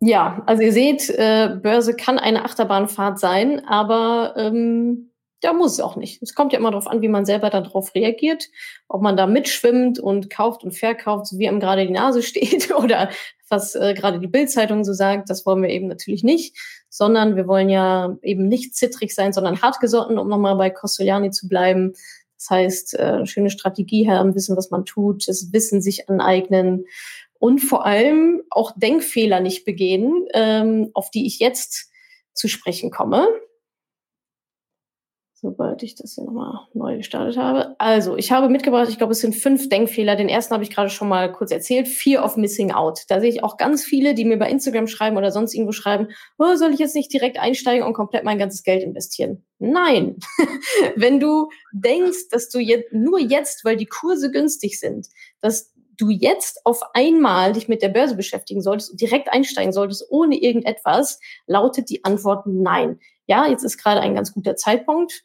[0.00, 5.11] Ja, also ihr seht, äh, Börse kann eine Achterbahnfahrt sein, aber ähm,
[5.42, 6.22] ja, muss es auch nicht.
[6.22, 8.48] Es kommt ja immer darauf an, wie man selber darauf reagiert,
[8.88, 12.72] ob man da mitschwimmt und kauft und verkauft, so wie einem gerade die Nase steht
[12.74, 13.10] oder
[13.48, 15.28] was äh, gerade die Bildzeitung so sagt.
[15.30, 16.56] Das wollen wir eben natürlich nicht,
[16.88, 21.48] sondern wir wollen ja eben nicht zittrig sein, sondern hartgesotten, um nochmal bei Costoliani zu
[21.48, 21.92] bleiben.
[22.38, 26.86] Das heißt, äh, schöne Strategie haben, wissen, was man tut, das Wissen sich aneignen
[27.38, 31.90] und vor allem auch Denkfehler nicht begehen, ähm, auf die ich jetzt
[32.32, 33.26] zu sprechen komme
[35.42, 37.74] sobald ich das hier nochmal neu gestartet habe.
[37.78, 40.14] Also, ich habe mitgebracht, ich glaube, es sind fünf Denkfehler.
[40.14, 41.88] Den ersten habe ich gerade schon mal kurz erzählt.
[41.88, 43.00] Fear of Missing Out.
[43.08, 46.08] Da sehe ich auch ganz viele, die mir bei Instagram schreiben oder sonst irgendwo schreiben,
[46.38, 49.44] oh, soll ich jetzt nicht direkt einsteigen und komplett mein ganzes Geld investieren?
[49.58, 50.16] Nein.
[50.96, 55.08] Wenn du denkst, dass du jetzt, nur jetzt, weil die Kurse günstig sind,
[55.40, 60.06] dass du jetzt auf einmal dich mit der Börse beschäftigen solltest und direkt einsteigen solltest,
[60.08, 63.00] ohne irgendetwas, lautet die Antwort nein.
[63.26, 65.24] Ja, jetzt ist gerade ein ganz guter Zeitpunkt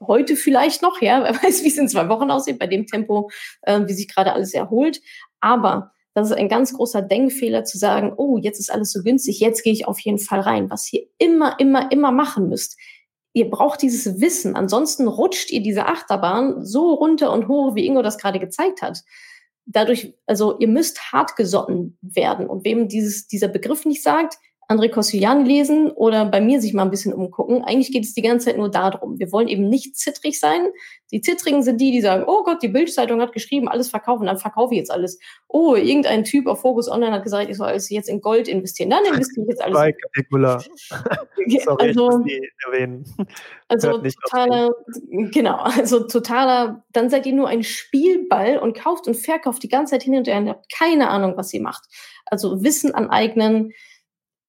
[0.00, 3.30] heute vielleicht noch, ja, wer weiß, wie es in zwei Wochen aussieht, bei dem Tempo,
[3.62, 5.00] äh, wie sich gerade alles erholt.
[5.40, 9.40] Aber das ist ein ganz großer Denkfehler zu sagen, oh, jetzt ist alles so günstig,
[9.40, 10.70] jetzt gehe ich auf jeden Fall rein.
[10.70, 12.76] Was ihr immer, immer, immer machen müsst.
[13.32, 14.56] Ihr braucht dieses Wissen.
[14.56, 19.02] Ansonsten rutscht ihr diese Achterbahn so runter und hoch, wie Ingo das gerade gezeigt hat.
[19.66, 22.48] Dadurch, also ihr müsst hart gesotten werden.
[22.48, 24.36] Und wem dieses, dieser Begriff nicht sagt,
[24.70, 27.64] André Kosciuszko lesen oder bei mir sich mal ein bisschen umgucken.
[27.64, 29.18] Eigentlich geht es die ganze Zeit nur darum.
[29.18, 30.68] Wir wollen eben nicht zittrig sein.
[31.10, 34.38] Die Zittrigen sind die, die sagen, oh Gott, die Bildzeitung hat geschrieben, alles verkaufen, dann
[34.38, 35.18] verkaufe ich jetzt alles.
[35.48, 38.90] Oh, irgendein Typ auf Focus Online hat gesagt, ich soll alles jetzt in Gold investieren.
[38.90, 39.74] Dann investiere ich jetzt alles.
[39.74, 39.94] Bei.
[41.64, 42.24] Sorry, also,
[42.66, 43.04] erwähnen.
[43.66, 44.70] also totaler,
[45.32, 49.92] genau, also totaler, dann seid ihr nur ein Spielball und kauft und verkauft die ganze
[49.92, 51.82] Zeit hin und her und habt keine Ahnung, was ihr macht.
[52.26, 53.72] Also Wissen aneignen,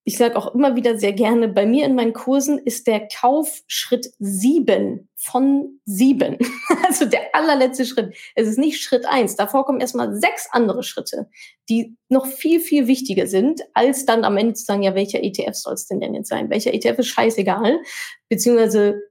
[0.03, 3.61] ich sage auch immer wieder sehr gerne, bei mir in meinen Kursen ist der Kauf
[3.67, 6.37] Schritt sieben von sieben.
[6.87, 8.15] Also der allerletzte Schritt.
[8.35, 9.37] Es ist nicht Schritt eins.
[9.37, 11.29] Davor kommen erstmal sechs andere Schritte,
[11.69, 15.53] die noch viel, viel wichtiger sind, als dann am Ende zu sagen, ja, welcher ETF
[15.53, 16.49] soll es denn denn jetzt sein?
[16.49, 17.79] Welcher ETF ist scheißegal?
[18.27, 19.01] Beziehungsweise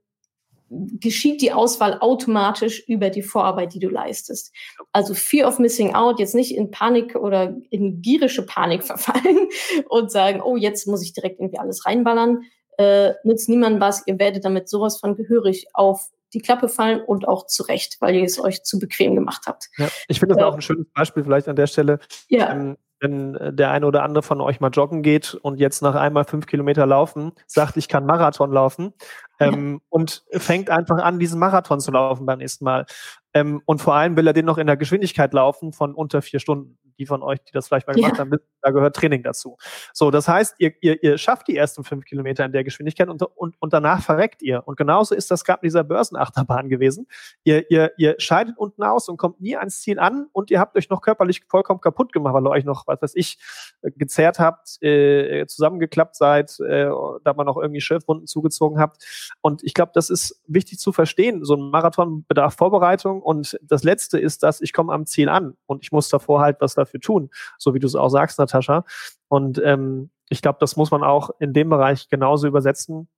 [0.71, 4.53] geschieht die Auswahl automatisch über die Vorarbeit, die du leistest.
[4.93, 9.49] Also Fear of Missing Out, jetzt nicht in Panik oder in gierische Panik verfallen
[9.89, 12.43] und sagen, oh, jetzt muss ich direkt irgendwie alles reinballern,
[12.77, 14.03] äh, nützt niemandem was.
[14.07, 18.23] Ihr werdet damit sowas von gehörig auf die Klappe fallen und auch zurecht, weil ihr
[18.23, 19.67] es euch zu bequem gemacht habt.
[19.77, 21.99] Ja, ich finde das äh, auch ein schönes Beispiel vielleicht an der Stelle.
[22.29, 22.53] Ja.
[22.53, 25.95] Ähm, wenn äh, der eine oder andere von euch mal joggen geht und jetzt nach
[25.95, 28.93] einmal fünf Kilometer laufen, sagt, ich kann Marathon laufen
[29.39, 32.85] ähm, und fängt einfach an, diesen Marathon zu laufen beim nächsten Mal.
[33.33, 36.39] Ähm, und vor allem will er den noch in der Geschwindigkeit laufen von unter vier
[36.39, 36.77] Stunden.
[37.01, 38.19] Die von euch, die das vielleicht mal gemacht ja.
[38.19, 39.57] haben, da gehört Training dazu.
[39.91, 43.23] So, das heißt, ihr, ihr, ihr schafft die ersten fünf Kilometer in der Geschwindigkeit und,
[43.23, 44.61] und, und danach verreckt ihr.
[44.67, 47.07] Und genauso ist das gerade mit dieser Börsenachterbahn gewesen.
[47.43, 50.77] Ihr, ihr, ihr scheidet unten aus und kommt nie ans Ziel an und ihr habt
[50.77, 53.39] euch noch körperlich vollkommen kaputt gemacht, weil ihr euch noch, was weiß ich,
[53.81, 56.89] gezerrt habt, äh, zusammengeklappt seid, äh,
[57.23, 59.03] da man noch irgendwie Schilfwunden zugezogen habt.
[59.41, 61.43] Und ich glaube, das ist wichtig zu verstehen.
[61.45, 65.57] So ein Marathon bedarf Vorbereitung und das Letzte ist, dass ich komme am Ziel an
[65.65, 68.85] und ich muss davor halt was dafür tun, so wie du es auch sagst, Natascha.
[69.27, 73.09] Und ähm, ich glaube, das muss man auch in dem Bereich genauso übersetzen,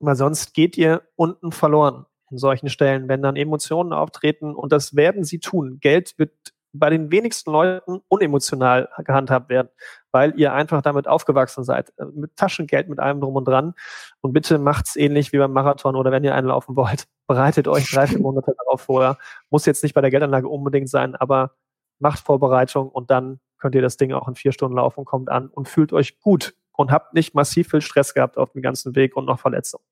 [0.00, 4.94] weil sonst geht ihr unten verloren in solchen Stellen, wenn dann Emotionen auftreten und das
[4.94, 5.78] werden sie tun.
[5.80, 6.32] Geld wird
[6.72, 9.68] bei den wenigsten Leuten unemotional gehandhabt werden,
[10.12, 11.92] weil ihr einfach damit aufgewachsen seid.
[11.98, 13.74] Äh, mit Taschengeld, mit allem drum und dran.
[14.20, 17.06] Und bitte macht's ähnlich wie beim Marathon oder wenn ihr einen laufen wollt.
[17.26, 19.18] Bereitet euch drei, vier Monate darauf vor.
[19.50, 21.52] Muss jetzt nicht bei der Geldanlage unbedingt sein, aber
[21.98, 25.48] macht Vorbereitung und dann könnt ihr das Ding auch in vier Stunden laufen, kommt an
[25.48, 29.16] und fühlt euch gut und habt nicht massiv viel Stress gehabt auf dem ganzen Weg
[29.16, 29.84] und noch Verletzungen.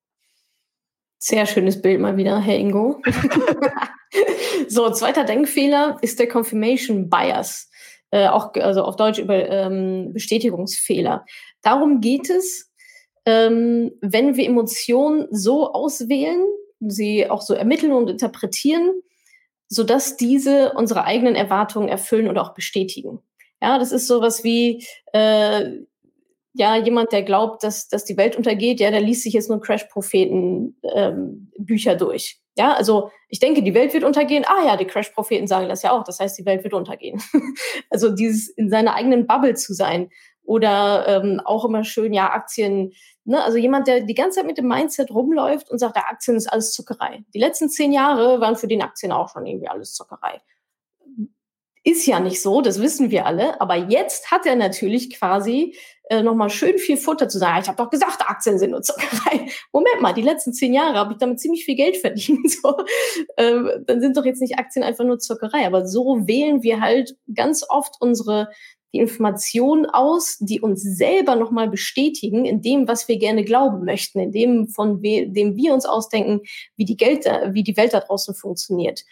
[1.18, 3.02] Sehr schönes Bild mal wieder, Herr Ingo.
[4.68, 7.70] so, zweiter Denkfehler ist der Confirmation Bias.
[8.10, 11.24] Äh, auch also auf Deutsch über ähm, Bestätigungsfehler.
[11.62, 12.70] Darum geht es,
[13.24, 16.44] ähm, wenn wir Emotionen so auswählen,
[16.78, 18.92] sie auch so ermitteln und interpretieren,
[19.68, 23.18] sodass diese unsere eigenen Erwartungen erfüllen und auch bestätigen.
[23.60, 25.80] Ja, das ist sowas wie, äh,
[26.58, 29.60] ja, jemand, der glaubt, dass, dass die Welt untergeht, ja, der liest sich jetzt nur
[29.60, 32.40] Crash-Propheten-Bücher ähm, durch.
[32.58, 34.46] Ja, also ich denke, die Welt wird untergehen.
[34.46, 36.04] Ah ja, die Crash-Propheten sagen das ja auch.
[36.04, 37.20] Das heißt, die Welt wird untergehen.
[37.90, 40.08] also dieses in seiner eigenen Bubble zu sein.
[40.46, 42.92] Oder ähm, auch immer schön, ja, Aktien.
[43.24, 43.42] Ne?
[43.42, 46.46] Also jemand, der die ganze Zeit mit dem Mindset rumläuft und sagt, der Aktien ist
[46.46, 47.24] alles Zuckerei.
[47.34, 50.40] Die letzten zehn Jahre waren für den Aktien auch schon irgendwie alles Zuckerei.
[51.82, 53.60] Ist ja nicht so, das wissen wir alle.
[53.60, 55.76] Aber jetzt hat er natürlich quasi
[56.08, 57.60] äh, nochmal schön viel Futter zu sagen.
[57.62, 59.46] Ich habe doch gesagt, Aktien sind nur Zuckerei.
[59.72, 62.46] Moment mal, die letzten zehn Jahre habe ich damit ziemlich viel Geld verdient.
[62.62, 62.76] So,
[63.36, 65.66] ähm, dann sind doch jetzt nicht Aktien einfach nur Zuckerei.
[65.66, 68.48] Aber so wählen wir halt ganz oft unsere
[68.92, 74.20] die Informationen aus, die uns selber nochmal bestätigen in dem, was wir gerne glauben möchten,
[74.20, 76.40] in dem, von dem wir uns ausdenken,
[76.76, 79.04] wie die, Geld, wie die Welt da draußen funktioniert.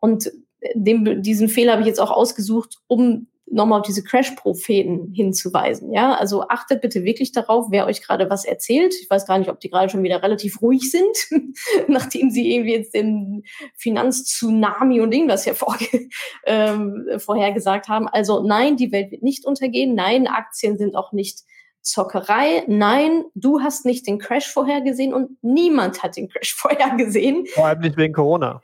[0.00, 0.30] Und
[0.74, 5.92] dem, diesen Fehler habe ich jetzt auch ausgesucht, um nochmal auf diese Crash-Propheten hinzuweisen.
[5.92, 8.94] Ja, also achtet bitte wirklich darauf, wer euch gerade was erzählt.
[9.00, 11.16] Ich weiß gar nicht, ob die gerade schon wieder relativ ruhig sind,
[11.88, 13.42] nachdem sie irgendwie jetzt den
[13.76, 15.76] Finanztsunami und irgendwas hervor,
[16.46, 18.08] ähm, vorhergesagt haben.
[18.08, 19.94] Also nein, die Welt wird nicht untergehen.
[19.94, 21.40] Nein, Aktien sind auch nicht
[21.82, 22.64] Zockerei.
[22.68, 27.46] Nein, du hast nicht den Crash vorhergesehen und niemand hat den Crash vorhergesehen.
[27.46, 28.62] Vor allem nicht wegen Corona.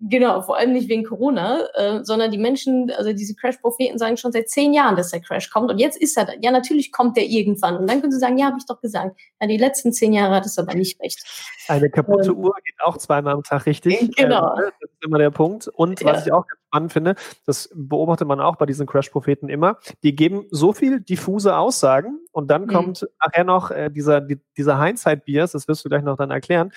[0.00, 4.30] Genau, vor allem nicht wegen Corona, äh, sondern die Menschen, also diese Crash-Propheten sagen schon
[4.30, 5.70] seit zehn Jahren, dass der Crash kommt.
[5.70, 6.32] Und jetzt ist er da.
[6.40, 7.76] Ja, natürlich kommt der irgendwann.
[7.76, 9.18] Und dann können sie sagen, ja, habe ich doch gesagt.
[9.40, 11.24] Ja, die letzten zehn Jahre hat es aber nicht recht.
[11.66, 13.98] Eine kaputte ähm, Uhr geht auch zweimal am Tag richtig.
[14.16, 14.56] Genau.
[14.56, 15.68] Ähm, das ist immer der Punkt.
[15.68, 16.26] Und was ja.
[16.26, 17.14] ich auch ganz spannend finde,
[17.46, 22.50] das beobachtet man auch bei diesen Crash-Propheten immer, die geben so viel diffuse Aussagen und
[22.50, 22.68] dann mhm.
[22.68, 26.72] kommt nachher noch äh, dieser, die, dieser Hindsight-Bias, das wirst du gleich noch dann erklären,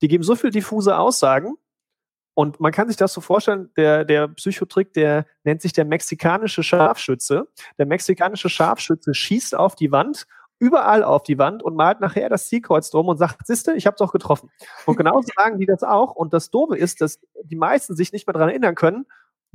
[0.00, 1.56] die geben so viel diffuse Aussagen,
[2.36, 6.62] und man kann sich das so vorstellen, der, der Psychotrick, der nennt sich der mexikanische
[6.62, 7.48] Scharfschütze.
[7.78, 10.26] Der mexikanische Scharfschütze schießt auf die Wand,
[10.58, 13.96] überall auf die Wand und malt nachher das Zielkreuz drum und sagt, siehste, ich habe
[13.98, 14.50] doch getroffen.
[14.84, 16.14] Und genauso sagen die das auch.
[16.14, 19.06] Und das Doofe ist, dass die meisten sich nicht mehr daran erinnern können,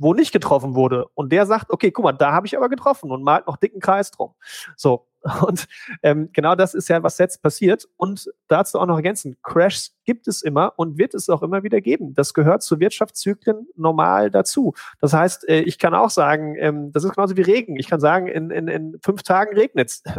[0.02, 1.06] wo nicht getroffen wurde.
[1.14, 3.80] Und der sagt, okay, guck mal, da habe ich aber getroffen und malt noch dicken
[3.80, 4.34] Kreis drum.
[4.76, 5.06] So,
[5.46, 5.68] Und
[6.02, 7.88] ähm, genau das ist ja, was jetzt passiert.
[7.96, 11.80] Und dazu auch noch ergänzen, Crashs gibt es immer und wird es auch immer wieder
[11.80, 12.14] geben.
[12.14, 14.74] Das gehört zu Wirtschaftszyklen normal dazu.
[15.00, 17.76] Das heißt, äh, ich kann auch sagen, ähm, das ist genauso wie Regen.
[17.76, 20.02] Ich kann sagen, in, in, in fünf Tagen regnet es.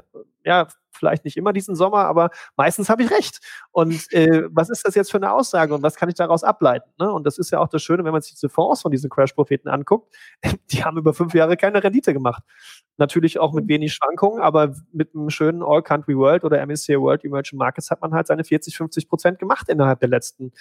[0.46, 0.67] Ja,
[1.03, 3.39] vielleicht nicht immer diesen Sommer, aber meistens habe ich recht.
[3.71, 6.89] Und äh, was ist das jetzt für eine Aussage und was kann ich daraus ableiten?
[6.97, 7.11] Ne?
[7.11, 9.67] Und das ist ja auch das Schöne, wenn man sich diese Fonds von diesen Crash-Propheten
[9.67, 10.15] anguckt,
[10.71, 12.41] die haben über fünf Jahre keine Rendite gemacht.
[12.95, 17.59] Natürlich auch mit wenig Schwankungen, aber mit einem schönen All-Country World oder MSCI World Emerging
[17.59, 20.53] Markets hat man halt seine 40, 50 Prozent gemacht innerhalb der letzten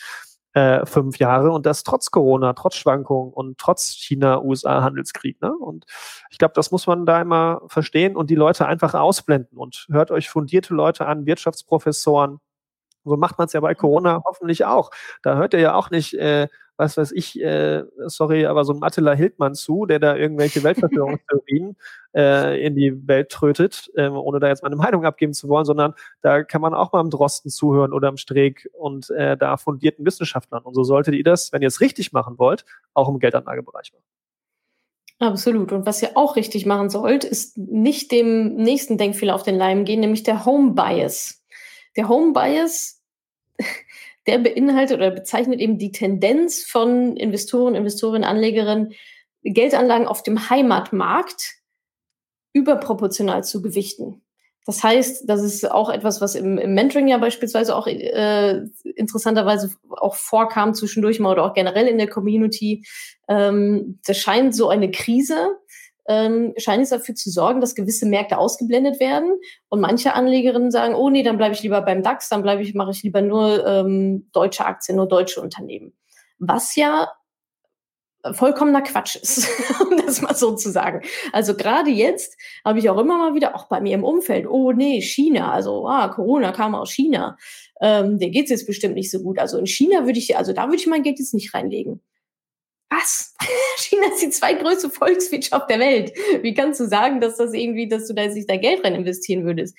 [0.55, 5.41] äh, fünf Jahre und das trotz Corona, trotz Schwankungen und trotz China-USA-Handelskrieg.
[5.41, 5.53] Ne?
[5.53, 5.87] Und
[6.31, 10.11] ich glaube, das muss man da immer verstehen und die Leute einfach ausblenden und hört
[10.11, 12.38] euch fundierte Leute an, Wirtschaftsprofessoren.
[13.05, 14.91] So macht man es ja bei Corona hoffentlich auch.
[15.23, 18.83] Da hört ihr ja auch nicht, äh, was weiß ich, äh, sorry, aber so ein
[18.83, 21.77] Attila Hildmann zu, der da irgendwelche Weltverschwörungstheorien
[22.17, 25.95] äh, in die Welt trötet, äh, ohne da jetzt meine Meinung abgeben zu wollen, sondern
[26.23, 30.05] da kann man auch mal am Drosten zuhören oder am Streeck und äh, da fundierten
[30.05, 30.63] Wissenschaftlern.
[30.63, 34.05] Und so solltet ihr das, wenn ihr es richtig machen wollt, auch im Geldanlagebereich machen.
[35.19, 35.71] Absolut.
[35.71, 39.85] Und was ihr auch richtig machen sollt, ist nicht dem nächsten Denkfehler auf den Leim
[39.85, 41.45] gehen, nämlich der Home Bias.
[41.97, 43.01] Der Home Bias
[44.27, 48.93] der beinhaltet oder bezeichnet eben die Tendenz von Investoren, Investorinnen, Anlegerinnen,
[49.43, 51.55] Geldanlagen auf dem Heimatmarkt
[52.53, 54.23] überproportional zu gewichten.
[54.65, 58.61] Das heißt, das ist auch etwas, was im, im Mentoring ja beispielsweise auch äh,
[58.95, 62.87] interessanterweise auch vorkam zwischendurch mal oder auch generell in der Community.
[63.29, 65.57] Ähm, das scheint so eine Krise
[66.09, 69.33] ähm, scheint es dafür zu sorgen, dass gewisse Märkte ausgeblendet werden.
[69.69, 72.75] Und manche Anlegerinnen sagen, oh nee, dann bleibe ich lieber beim DAX, dann bleibe ich,
[72.75, 75.93] mache ich lieber nur ähm, deutsche Aktien, nur deutsche Unternehmen.
[76.38, 77.09] Was ja
[78.33, 79.49] vollkommener Quatsch ist,
[79.81, 81.03] um das mal so zu sagen.
[81.33, 84.73] Also gerade jetzt habe ich auch immer mal wieder, auch bei mir im Umfeld, oh
[84.73, 87.37] nee, China, also ah, Corona kam aus China,
[87.81, 89.41] ähm, der geht es jetzt bestimmt nicht so gut.
[89.41, 92.01] Also in China würde ich, also da würde ich mein Geld jetzt nicht reinlegen
[92.96, 93.35] was?
[93.78, 96.12] China ist die zweitgrößte Volkswirtschaft der Welt.
[96.42, 99.44] Wie kannst du sagen, dass das irgendwie, dass du da sich da Geld rein investieren
[99.44, 99.76] würdest?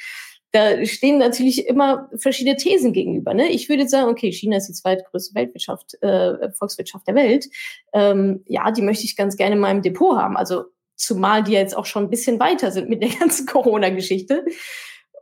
[0.52, 3.34] Da stehen natürlich immer verschiedene Thesen gegenüber.
[3.34, 3.50] Ne?
[3.50, 7.48] Ich würde sagen, okay, China ist die zweitgrößte Weltwirtschaft, äh, Volkswirtschaft der Welt.
[7.92, 10.38] Ähm, ja, die möchte ich ganz gerne in meinem Depot haben.
[10.38, 14.46] Also zumal die jetzt auch schon ein bisschen weiter sind mit der ganzen Corona-Geschichte.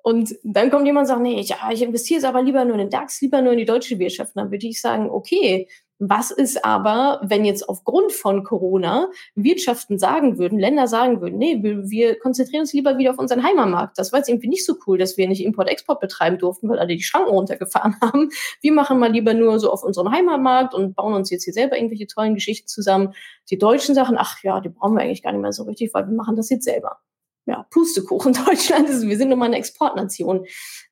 [0.03, 2.79] Und dann kommt jemand und sagt, nee, ja, ich investiere es aber lieber nur in
[2.79, 4.35] den DAX, lieber nur in die deutsche Wirtschaft.
[4.35, 5.67] dann würde ich sagen, okay,
[6.03, 11.61] was ist aber, wenn jetzt aufgrund von Corona Wirtschaften sagen würden, Länder sagen würden, nee,
[11.61, 13.99] wir, wir konzentrieren uns lieber wieder auf unseren Heimatmarkt.
[13.99, 16.95] Das war jetzt irgendwie nicht so cool, dass wir nicht Import-Export betreiben durften, weil alle
[16.95, 18.31] die Schranken runtergefahren haben.
[18.61, 21.77] Wir machen mal lieber nur so auf unseren Heimatmarkt und bauen uns jetzt hier selber
[21.77, 23.13] irgendwelche tollen Geschichten zusammen.
[23.51, 26.07] Die deutschen Sachen, ach ja, die brauchen wir eigentlich gar nicht mehr so richtig, weil
[26.07, 26.97] wir machen das jetzt selber
[27.45, 30.45] ja, Pustekuchen Deutschland ist, wir sind nun mal eine Exportnation.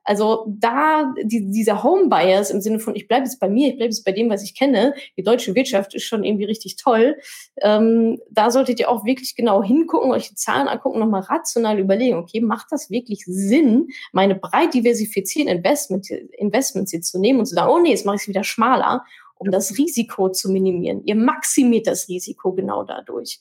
[0.03, 3.75] Also da die, dieser Home Bias im Sinne von, ich bleibe jetzt bei mir, ich
[3.75, 7.17] bleibe jetzt bei dem, was ich kenne, die deutsche Wirtschaft ist schon irgendwie richtig toll.
[7.61, 12.17] Ähm, da solltet ihr auch wirklich genau hingucken, euch die Zahlen angucken, nochmal rational überlegen,
[12.17, 17.53] okay, macht das wirklich Sinn, meine breit diversifizierten Investment, Investments jetzt zu nehmen und zu
[17.53, 21.03] sagen, oh nee, jetzt mache ich es wieder schmaler, um das Risiko zu minimieren.
[21.05, 23.39] Ihr maximiert das Risiko genau dadurch.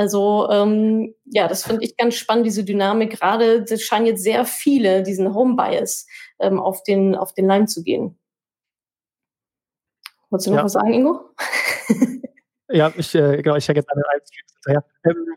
[0.00, 3.10] Also ähm, ja, das finde ich ganz spannend, diese Dynamik.
[3.10, 6.06] Gerade das scheinen jetzt sehr viele diesen Home Bias
[6.38, 8.18] ähm, auf, den, auf den Leim zu gehen.
[10.30, 10.64] Wolltest du noch ja.
[10.64, 11.20] was sagen, Ingo?
[12.70, 14.84] Ja, ich, äh, genau, ich hänge jetzt an den Livestreams hinterher.
[15.04, 15.36] Ähm,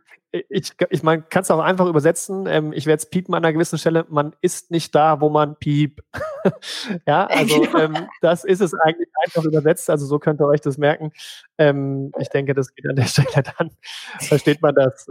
[0.49, 2.47] ich, ich meine, kannst auch einfach übersetzen.
[2.47, 4.05] Ähm, ich werde jetzt piepen an einer gewissen Stelle.
[4.09, 6.01] Man ist nicht da, wo man piep.
[7.07, 9.91] ja, also ähm, das ist es eigentlich einfach übersetzt.
[9.91, 11.11] Also so könnt ihr euch das merken.
[11.59, 13.71] Ähm, ich denke, das geht an der Stelle dann.
[14.19, 15.07] Versteht man das?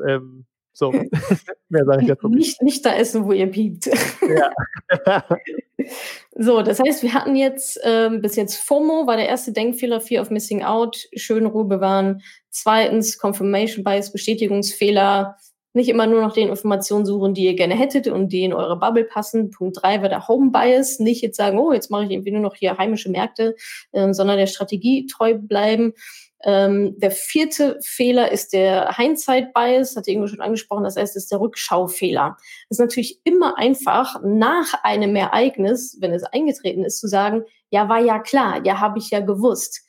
[0.81, 1.21] Ähm, so,
[1.69, 2.63] mehr sage ich jetzt nicht.
[2.63, 3.87] Nicht da essen, wo ihr piept.
[3.87, 4.53] Ja.
[6.37, 10.23] so, das heißt, wir hatten jetzt ähm, bis jetzt FOMO, war der erste Denkfehler, Fear
[10.23, 12.23] of Missing Out, schön Ruhe bewahren.
[12.51, 15.37] Zweitens, Confirmation Bias, Bestätigungsfehler,
[15.75, 18.79] nicht immer nur nach den Informationen suchen, die ihr gerne hättet und die in eure
[18.79, 19.51] Bubble passen.
[19.51, 20.99] Punkt drei war der Home Bias.
[20.99, 23.57] Nicht jetzt sagen, oh, jetzt mache ich irgendwie nur noch hier heimische Märkte,
[23.93, 25.95] äh, sondern der Strategie treu bleiben.
[26.45, 31.41] Ähm, der vierte Fehler ist der Hindsight-Bias, hatte Ingo schon angesprochen, das heißt, ist der
[31.41, 32.37] Rückschaufehler.
[32.69, 37.89] Es ist natürlich immer einfach, nach einem Ereignis, wenn es eingetreten ist, zu sagen, ja,
[37.89, 39.83] war ja klar, ja, habe ich ja gewusst.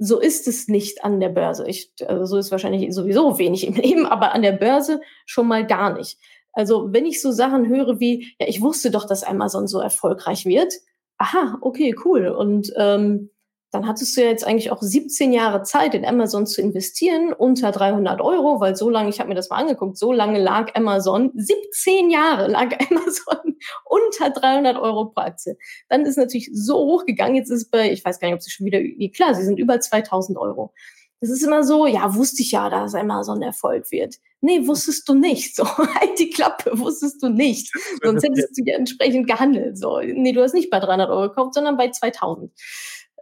[0.00, 1.66] So ist es nicht an der Börse.
[1.68, 5.66] Ich, also so ist wahrscheinlich sowieso wenig im Leben, aber an der Börse schon mal
[5.66, 6.18] gar nicht.
[6.52, 10.44] Also wenn ich so Sachen höre wie, ja, ich wusste doch, dass Amazon so erfolgreich
[10.44, 10.72] wird.
[11.18, 12.28] Aha, okay, cool.
[12.28, 13.30] Und ähm,
[13.70, 17.70] dann hattest du ja jetzt eigentlich auch 17 Jahre Zeit, in Amazon zu investieren, unter
[17.70, 21.30] 300 Euro, weil so lange, ich habe mir das mal angeguckt, so lange lag Amazon,
[21.34, 25.58] 17 Jahre lag Amazon unter 300 Euro pro Aktie.
[25.88, 28.42] Dann ist es natürlich so hochgegangen, jetzt ist es bei, ich weiß gar nicht, ob
[28.42, 30.72] sie schon wieder, klar, sie sind über 2000 Euro.
[31.20, 34.16] Das ist immer so, ja, wusste ich ja, dass Amazon Erfolg wird.
[34.40, 35.56] Nee, wusstest du nicht.
[35.56, 37.72] So, halt die Klappe, wusstest du nicht.
[38.02, 39.78] Sonst hättest du ja entsprechend gehandelt.
[39.78, 42.52] So, nee, du hast nicht bei 300 Euro gekauft, sondern bei 2000.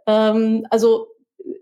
[0.07, 1.07] Ähm, also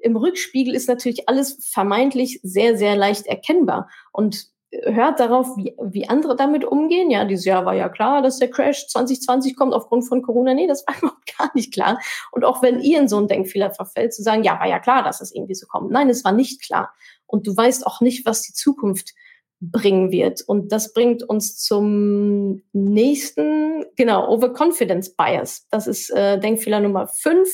[0.02, 3.90] im Rückspiegel ist natürlich alles vermeintlich sehr, sehr leicht erkennbar.
[4.12, 4.48] Und
[4.84, 7.10] hört darauf, wie, wie andere damit umgehen.
[7.10, 10.54] Ja, dieses Jahr war ja klar, dass der Crash 2020 kommt aufgrund von Corona.
[10.54, 12.00] Nee, das war überhaupt gar nicht klar.
[12.32, 15.04] Und auch wenn ihr in so einen Denkfehler verfällt, zu sagen, ja, war ja klar,
[15.04, 15.92] dass das irgendwie so kommt.
[15.92, 16.94] Nein, es war nicht klar.
[17.26, 19.14] Und du weißt auch nicht, was die Zukunft
[19.62, 20.42] bringen wird.
[20.46, 25.68] Und das bringt uns zum nächsten, genau, Overconfidence Bias.
[25.72, 27.50] Das ist äh, Denkfehler Nummer fünf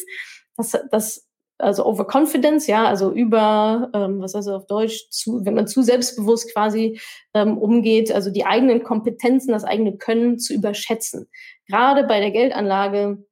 [0.61, 1.27] das, das
[1.61, 5.81] also Overconfidence, ja, also über, ähm, was heißt das auf Deutsch, zu, wenn man zu
[5.83, 6.99] selbstbewusst quasi
[7.33, 11.27] ähm, umgeht, also die eigenen Kompetenzen, das eigene Können zu überschätzen.
[11.67, 13.23] Gerade bei der Geldanlage,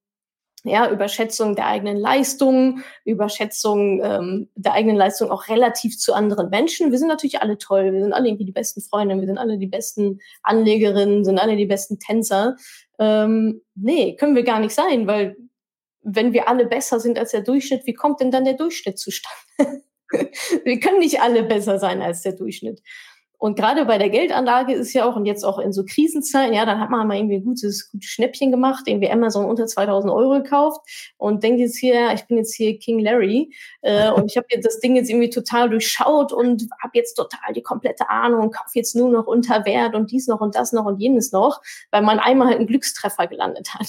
[0.64, 6.92] ja, Überschätzung der eigenen Leistung, Überschätzung ähm, der eigenen Leistung auch relativ zu anderen Menschen.
[6.92, 9.58] Wir sind natürlich alle toll, wir sind alle irgendwie die besten Freunde, wir sind alle
[9.58, 12.58] die besten Anlegerinnen, sind alle die besten Tänzer.
[13.00, 15.38] Ähm, nee, können wir gar nicht sein, weil
[16.02, 19.84] wenn wir alle besser sind als der Durchschnitt, wie kommt denn dann der Durchschnitt zustande?
[20.64, 22.82] wir können nicht alle besser sein als der Durchschnitt.
[23.40, 26.66] Und gerade bei der Geldanlage ist ja auch, und jetzt auch in so Krisenzeiten, ja,
[26.66, 30.44] dann hat man mal irgendwie ein gutes, gutes Schnäppchen gemacht, irgendwie Amazon unter 2000 Euro
[30.44, 30.82] gekauft
[31.16, 34.66] und denkt jetzt hier, ich bin jetzt hier King Larry äh, und ich habe jetzt
[34.66, 38.72] das Ding jetzt irgendwie total durchschaut und habe jetzt total die komplette Ahnung und kaufe
[38.74, 41.62] jetzt nur noch unter Wert und dies noch und das noch und jenes noch,
[41.92, 43.88] weil man einmal halt einen Glückstreffer gelandet hat.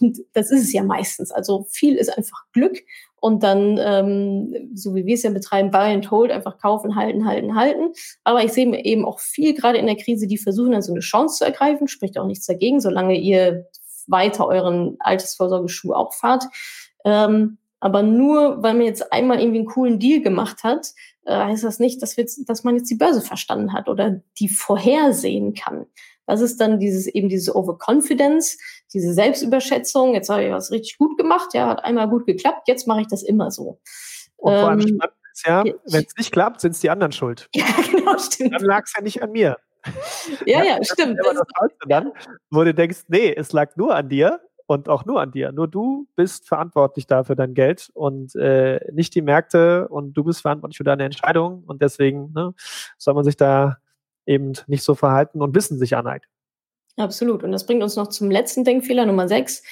[0.00, 1.30] Und das ist es ja meistens.
[1.30, 2.78] Also viel ist einfach Glück
[3.20, 7.26] und dann, ähm, so wie wir es ja betreiben, buy and hold, einfach kaufen, halten,
[7.26, 7.92] halten, halten.
[8.24, 11.00] Aber ich sehe eben auch viel, gerade in der Krise, die versuchen dann so eine
[11.00, 13.66] Chance zu ergreifen, spricht auch nichts dagegen, solange ihr
[14.06, 16.44] weiter euren Altersvorsorgeschuh auch fahrt.
[17.04, 20.92] Ähm, aber nur, weil man jetzt einmal irgendwie einen coolen Deal gemacht hat,
[21.24, 24.48] äh, heißt das nicht, dass, wir, dass man jetzt die Börse verstanden hat oder die
[24.48, 25.86] vorhersehen kann.
[26.28, 28.58] Das ist dann dieses eben diese Overconfidence,
[28.92, 30.12] diese Selbstüberschätzung.
[30.12, 33.06] Jetzt habe ich was richtig gut gemacht, ja, hat einmal gut geklappt, jetzt mache ich
[33.06, 33.80] das immer so.
[34.36, 37.12] Und vor allem ähm, spannend ist ja, wenn es nicht klappt, sind es die anderen
[37.12, 37.48] schuld.
[37.54, 38.54] Ja, genau, stimmt.
[38.54, 39.56] Dann lag es ja nicht an mir.
[40.44, 41.18] Ja, ja, stimmt.
[41.24, 42.12] Das, das dann,
[42.50, 45.50] wo du denkst, nee, es lag nur an dir und auch nur an dir.
[45.52, 50.42] Nur du bist verantwortlich dafür dein Geld und äh, nicht die Märkte und du bist
[50.42, 52.52] verantwortlich für deine Entscheidung und deswegen ne,
[52.98, 53.78] soll man sich da
[54.28, 56.30] eben nicht so verhalten und Wissen sich aneignen.
[56.96, 57.42] Absolut.
[57.42, 59.62] Und das bringt uns noch zum letzten Denkfehler, Nummer sechs.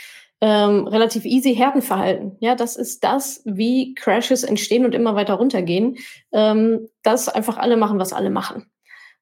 [0.40, 2.36] Ähm, relativ easy Herdenverhalten.
[2.40, 5.96] Ja, das ist das, wie Crashes entstehen und immer weiter runtergehen.
[6.32, 8.70] Ähm, dass einfach alle machen, was alle machen.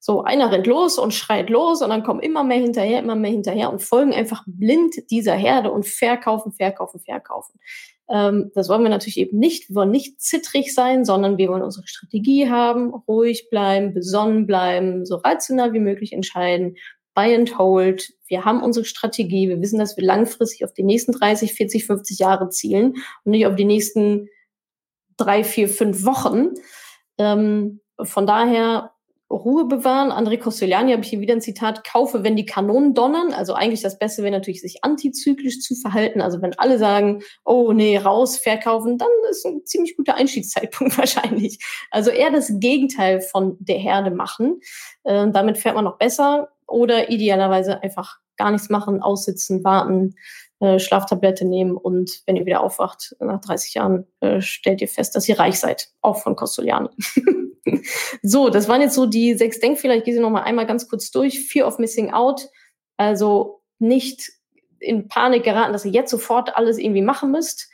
[0.00, 3.30] So, einer rennt los und schreit los und dann kommen immer mehr hinterher, immer mehr
[3.30, 7.58] hinterher und folgen einfach blind dieser Herde und verkaufen, verkaufen, verkaufen.
[8.08, 9.68] Ähm, das wollen wir natürlich eben nicht.
[9.70, 15.04] Wir wollen nicht zittrig sein, sondern wir wollen unsere Strategie haben, ruhig bleiben, besonnen bleiben,
[15.04, 16.76] so rational wie möglich entscheiden,
[17.14, 18.12] buy and hold.
[18.26, 19.48] Wir haben unsere Strategie.
[19.48, 22.94] Wir wissen, dass wir langfristig auf die nächsten 30, 40, 50 Jahre zielen
[23.24, 24.28] und nicht auf die nächsten
[25.16, 26.50] drei, vier, fünf Wochen.
[27.18, 28.93] Ähm, von daher
[29.34, 30.12] Ruhe bewahren.
[30.12, 33.32] André Costoliani habe ich hier wieder ein Zitat, kaufe, wenn die Kanonen donnern.
[33.32, 36.20] Also eigentlich das Beste wäre natürlich, sich antizyklisch zu verhalten.
[36.20, 41.58] Also wenn alle sagen, oh nee, raus, verkaufen, dann ist ein ziemlich guter Einstiegszeitpunkt wahrscheinlich.
[41.90, 44.60] Also eher das Gegenteil von der Herde machen.
[45.02, 46.48] Äh, damit fährt man noch besser.
[46.66, 50.14] Oder idealerweise einfach gar nichts machen, aussitzen, warten,
[50.60, 55.14] äh, Schlaftablette nehmen und wenn ihr wieder aufwacht nach 30 Jahren, äh, stellt ihr fest,
[55.14, 56.88] dass ihr reich seid, auch von Costoliani.
[58.22, 59.96] so, das waren jetzt so die sechs Denkfehler.
[59.96, 61.40] Ich gehe sie nochmal einmal ganz kurz durch.
[61.40, 62.48] Fear of Missing Out,
[62.96, 64.30] also nicht
[64.80, 67.70] in Panik geraten, dass ihr jetzt sofort alles irgendwie machen müsst.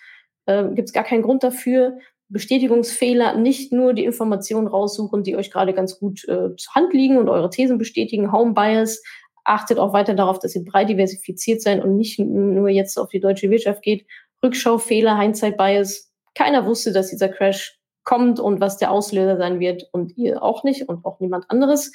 [0.47, 1.99] Äh, Gibt es gar keinen Grund dafür.
[2.29, 7.19] Bestätigungsfehler, nicht nur die Informationen raussuchen, die euch gerade ganz gut äh, zur Hand liegen
[7.19, 8.31] und eure Thesen bestätigen.
[8.31, 9.03] Home Bias,
[9.45, 13.19] achtet auch weiter darauf, dass ihr breit diversifiziert seid und nicht nur jetzt auf die
[13.19, 14.07] deutsche Wirtschaft geht.
[14.45, 16.13] Rückschaufehler, Hindsight-Bias.
[16.37, 20.65] Keiner wusste, dass dieser Crash kommt und was der Auslöser sein wird und ihr auch
[20.65, 21.93] nicht und auch niemand anderes.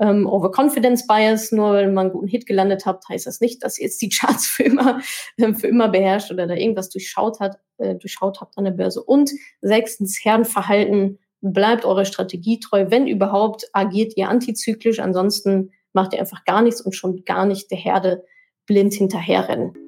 [0.00, 3.78] Ähm, Overconfidence Bias, nur weil man einen guten Hit gelandet habt, heißt das nicht, dass
[3.78, 5.00] ihr jetzt die Charts für immer,
[5.36, 9.02] äh, für immer beherrscht oder da irgendwas durchschaut hat, äh, durchschaut habt an der Börse.
[9.02, 9.30] Und
[9.60, 12.86] sechstens, Herdenverhalten, bleibt eure Strategie treu.
[12.88, 17.70] Wenn überhaupt, agiert ihr antizyklisch, ansonsten macht ihr einfach gar nichts und schon gar nicht
[17.70, 18.24] der Herde
[18.66, 19.87] blind hinterherrennen.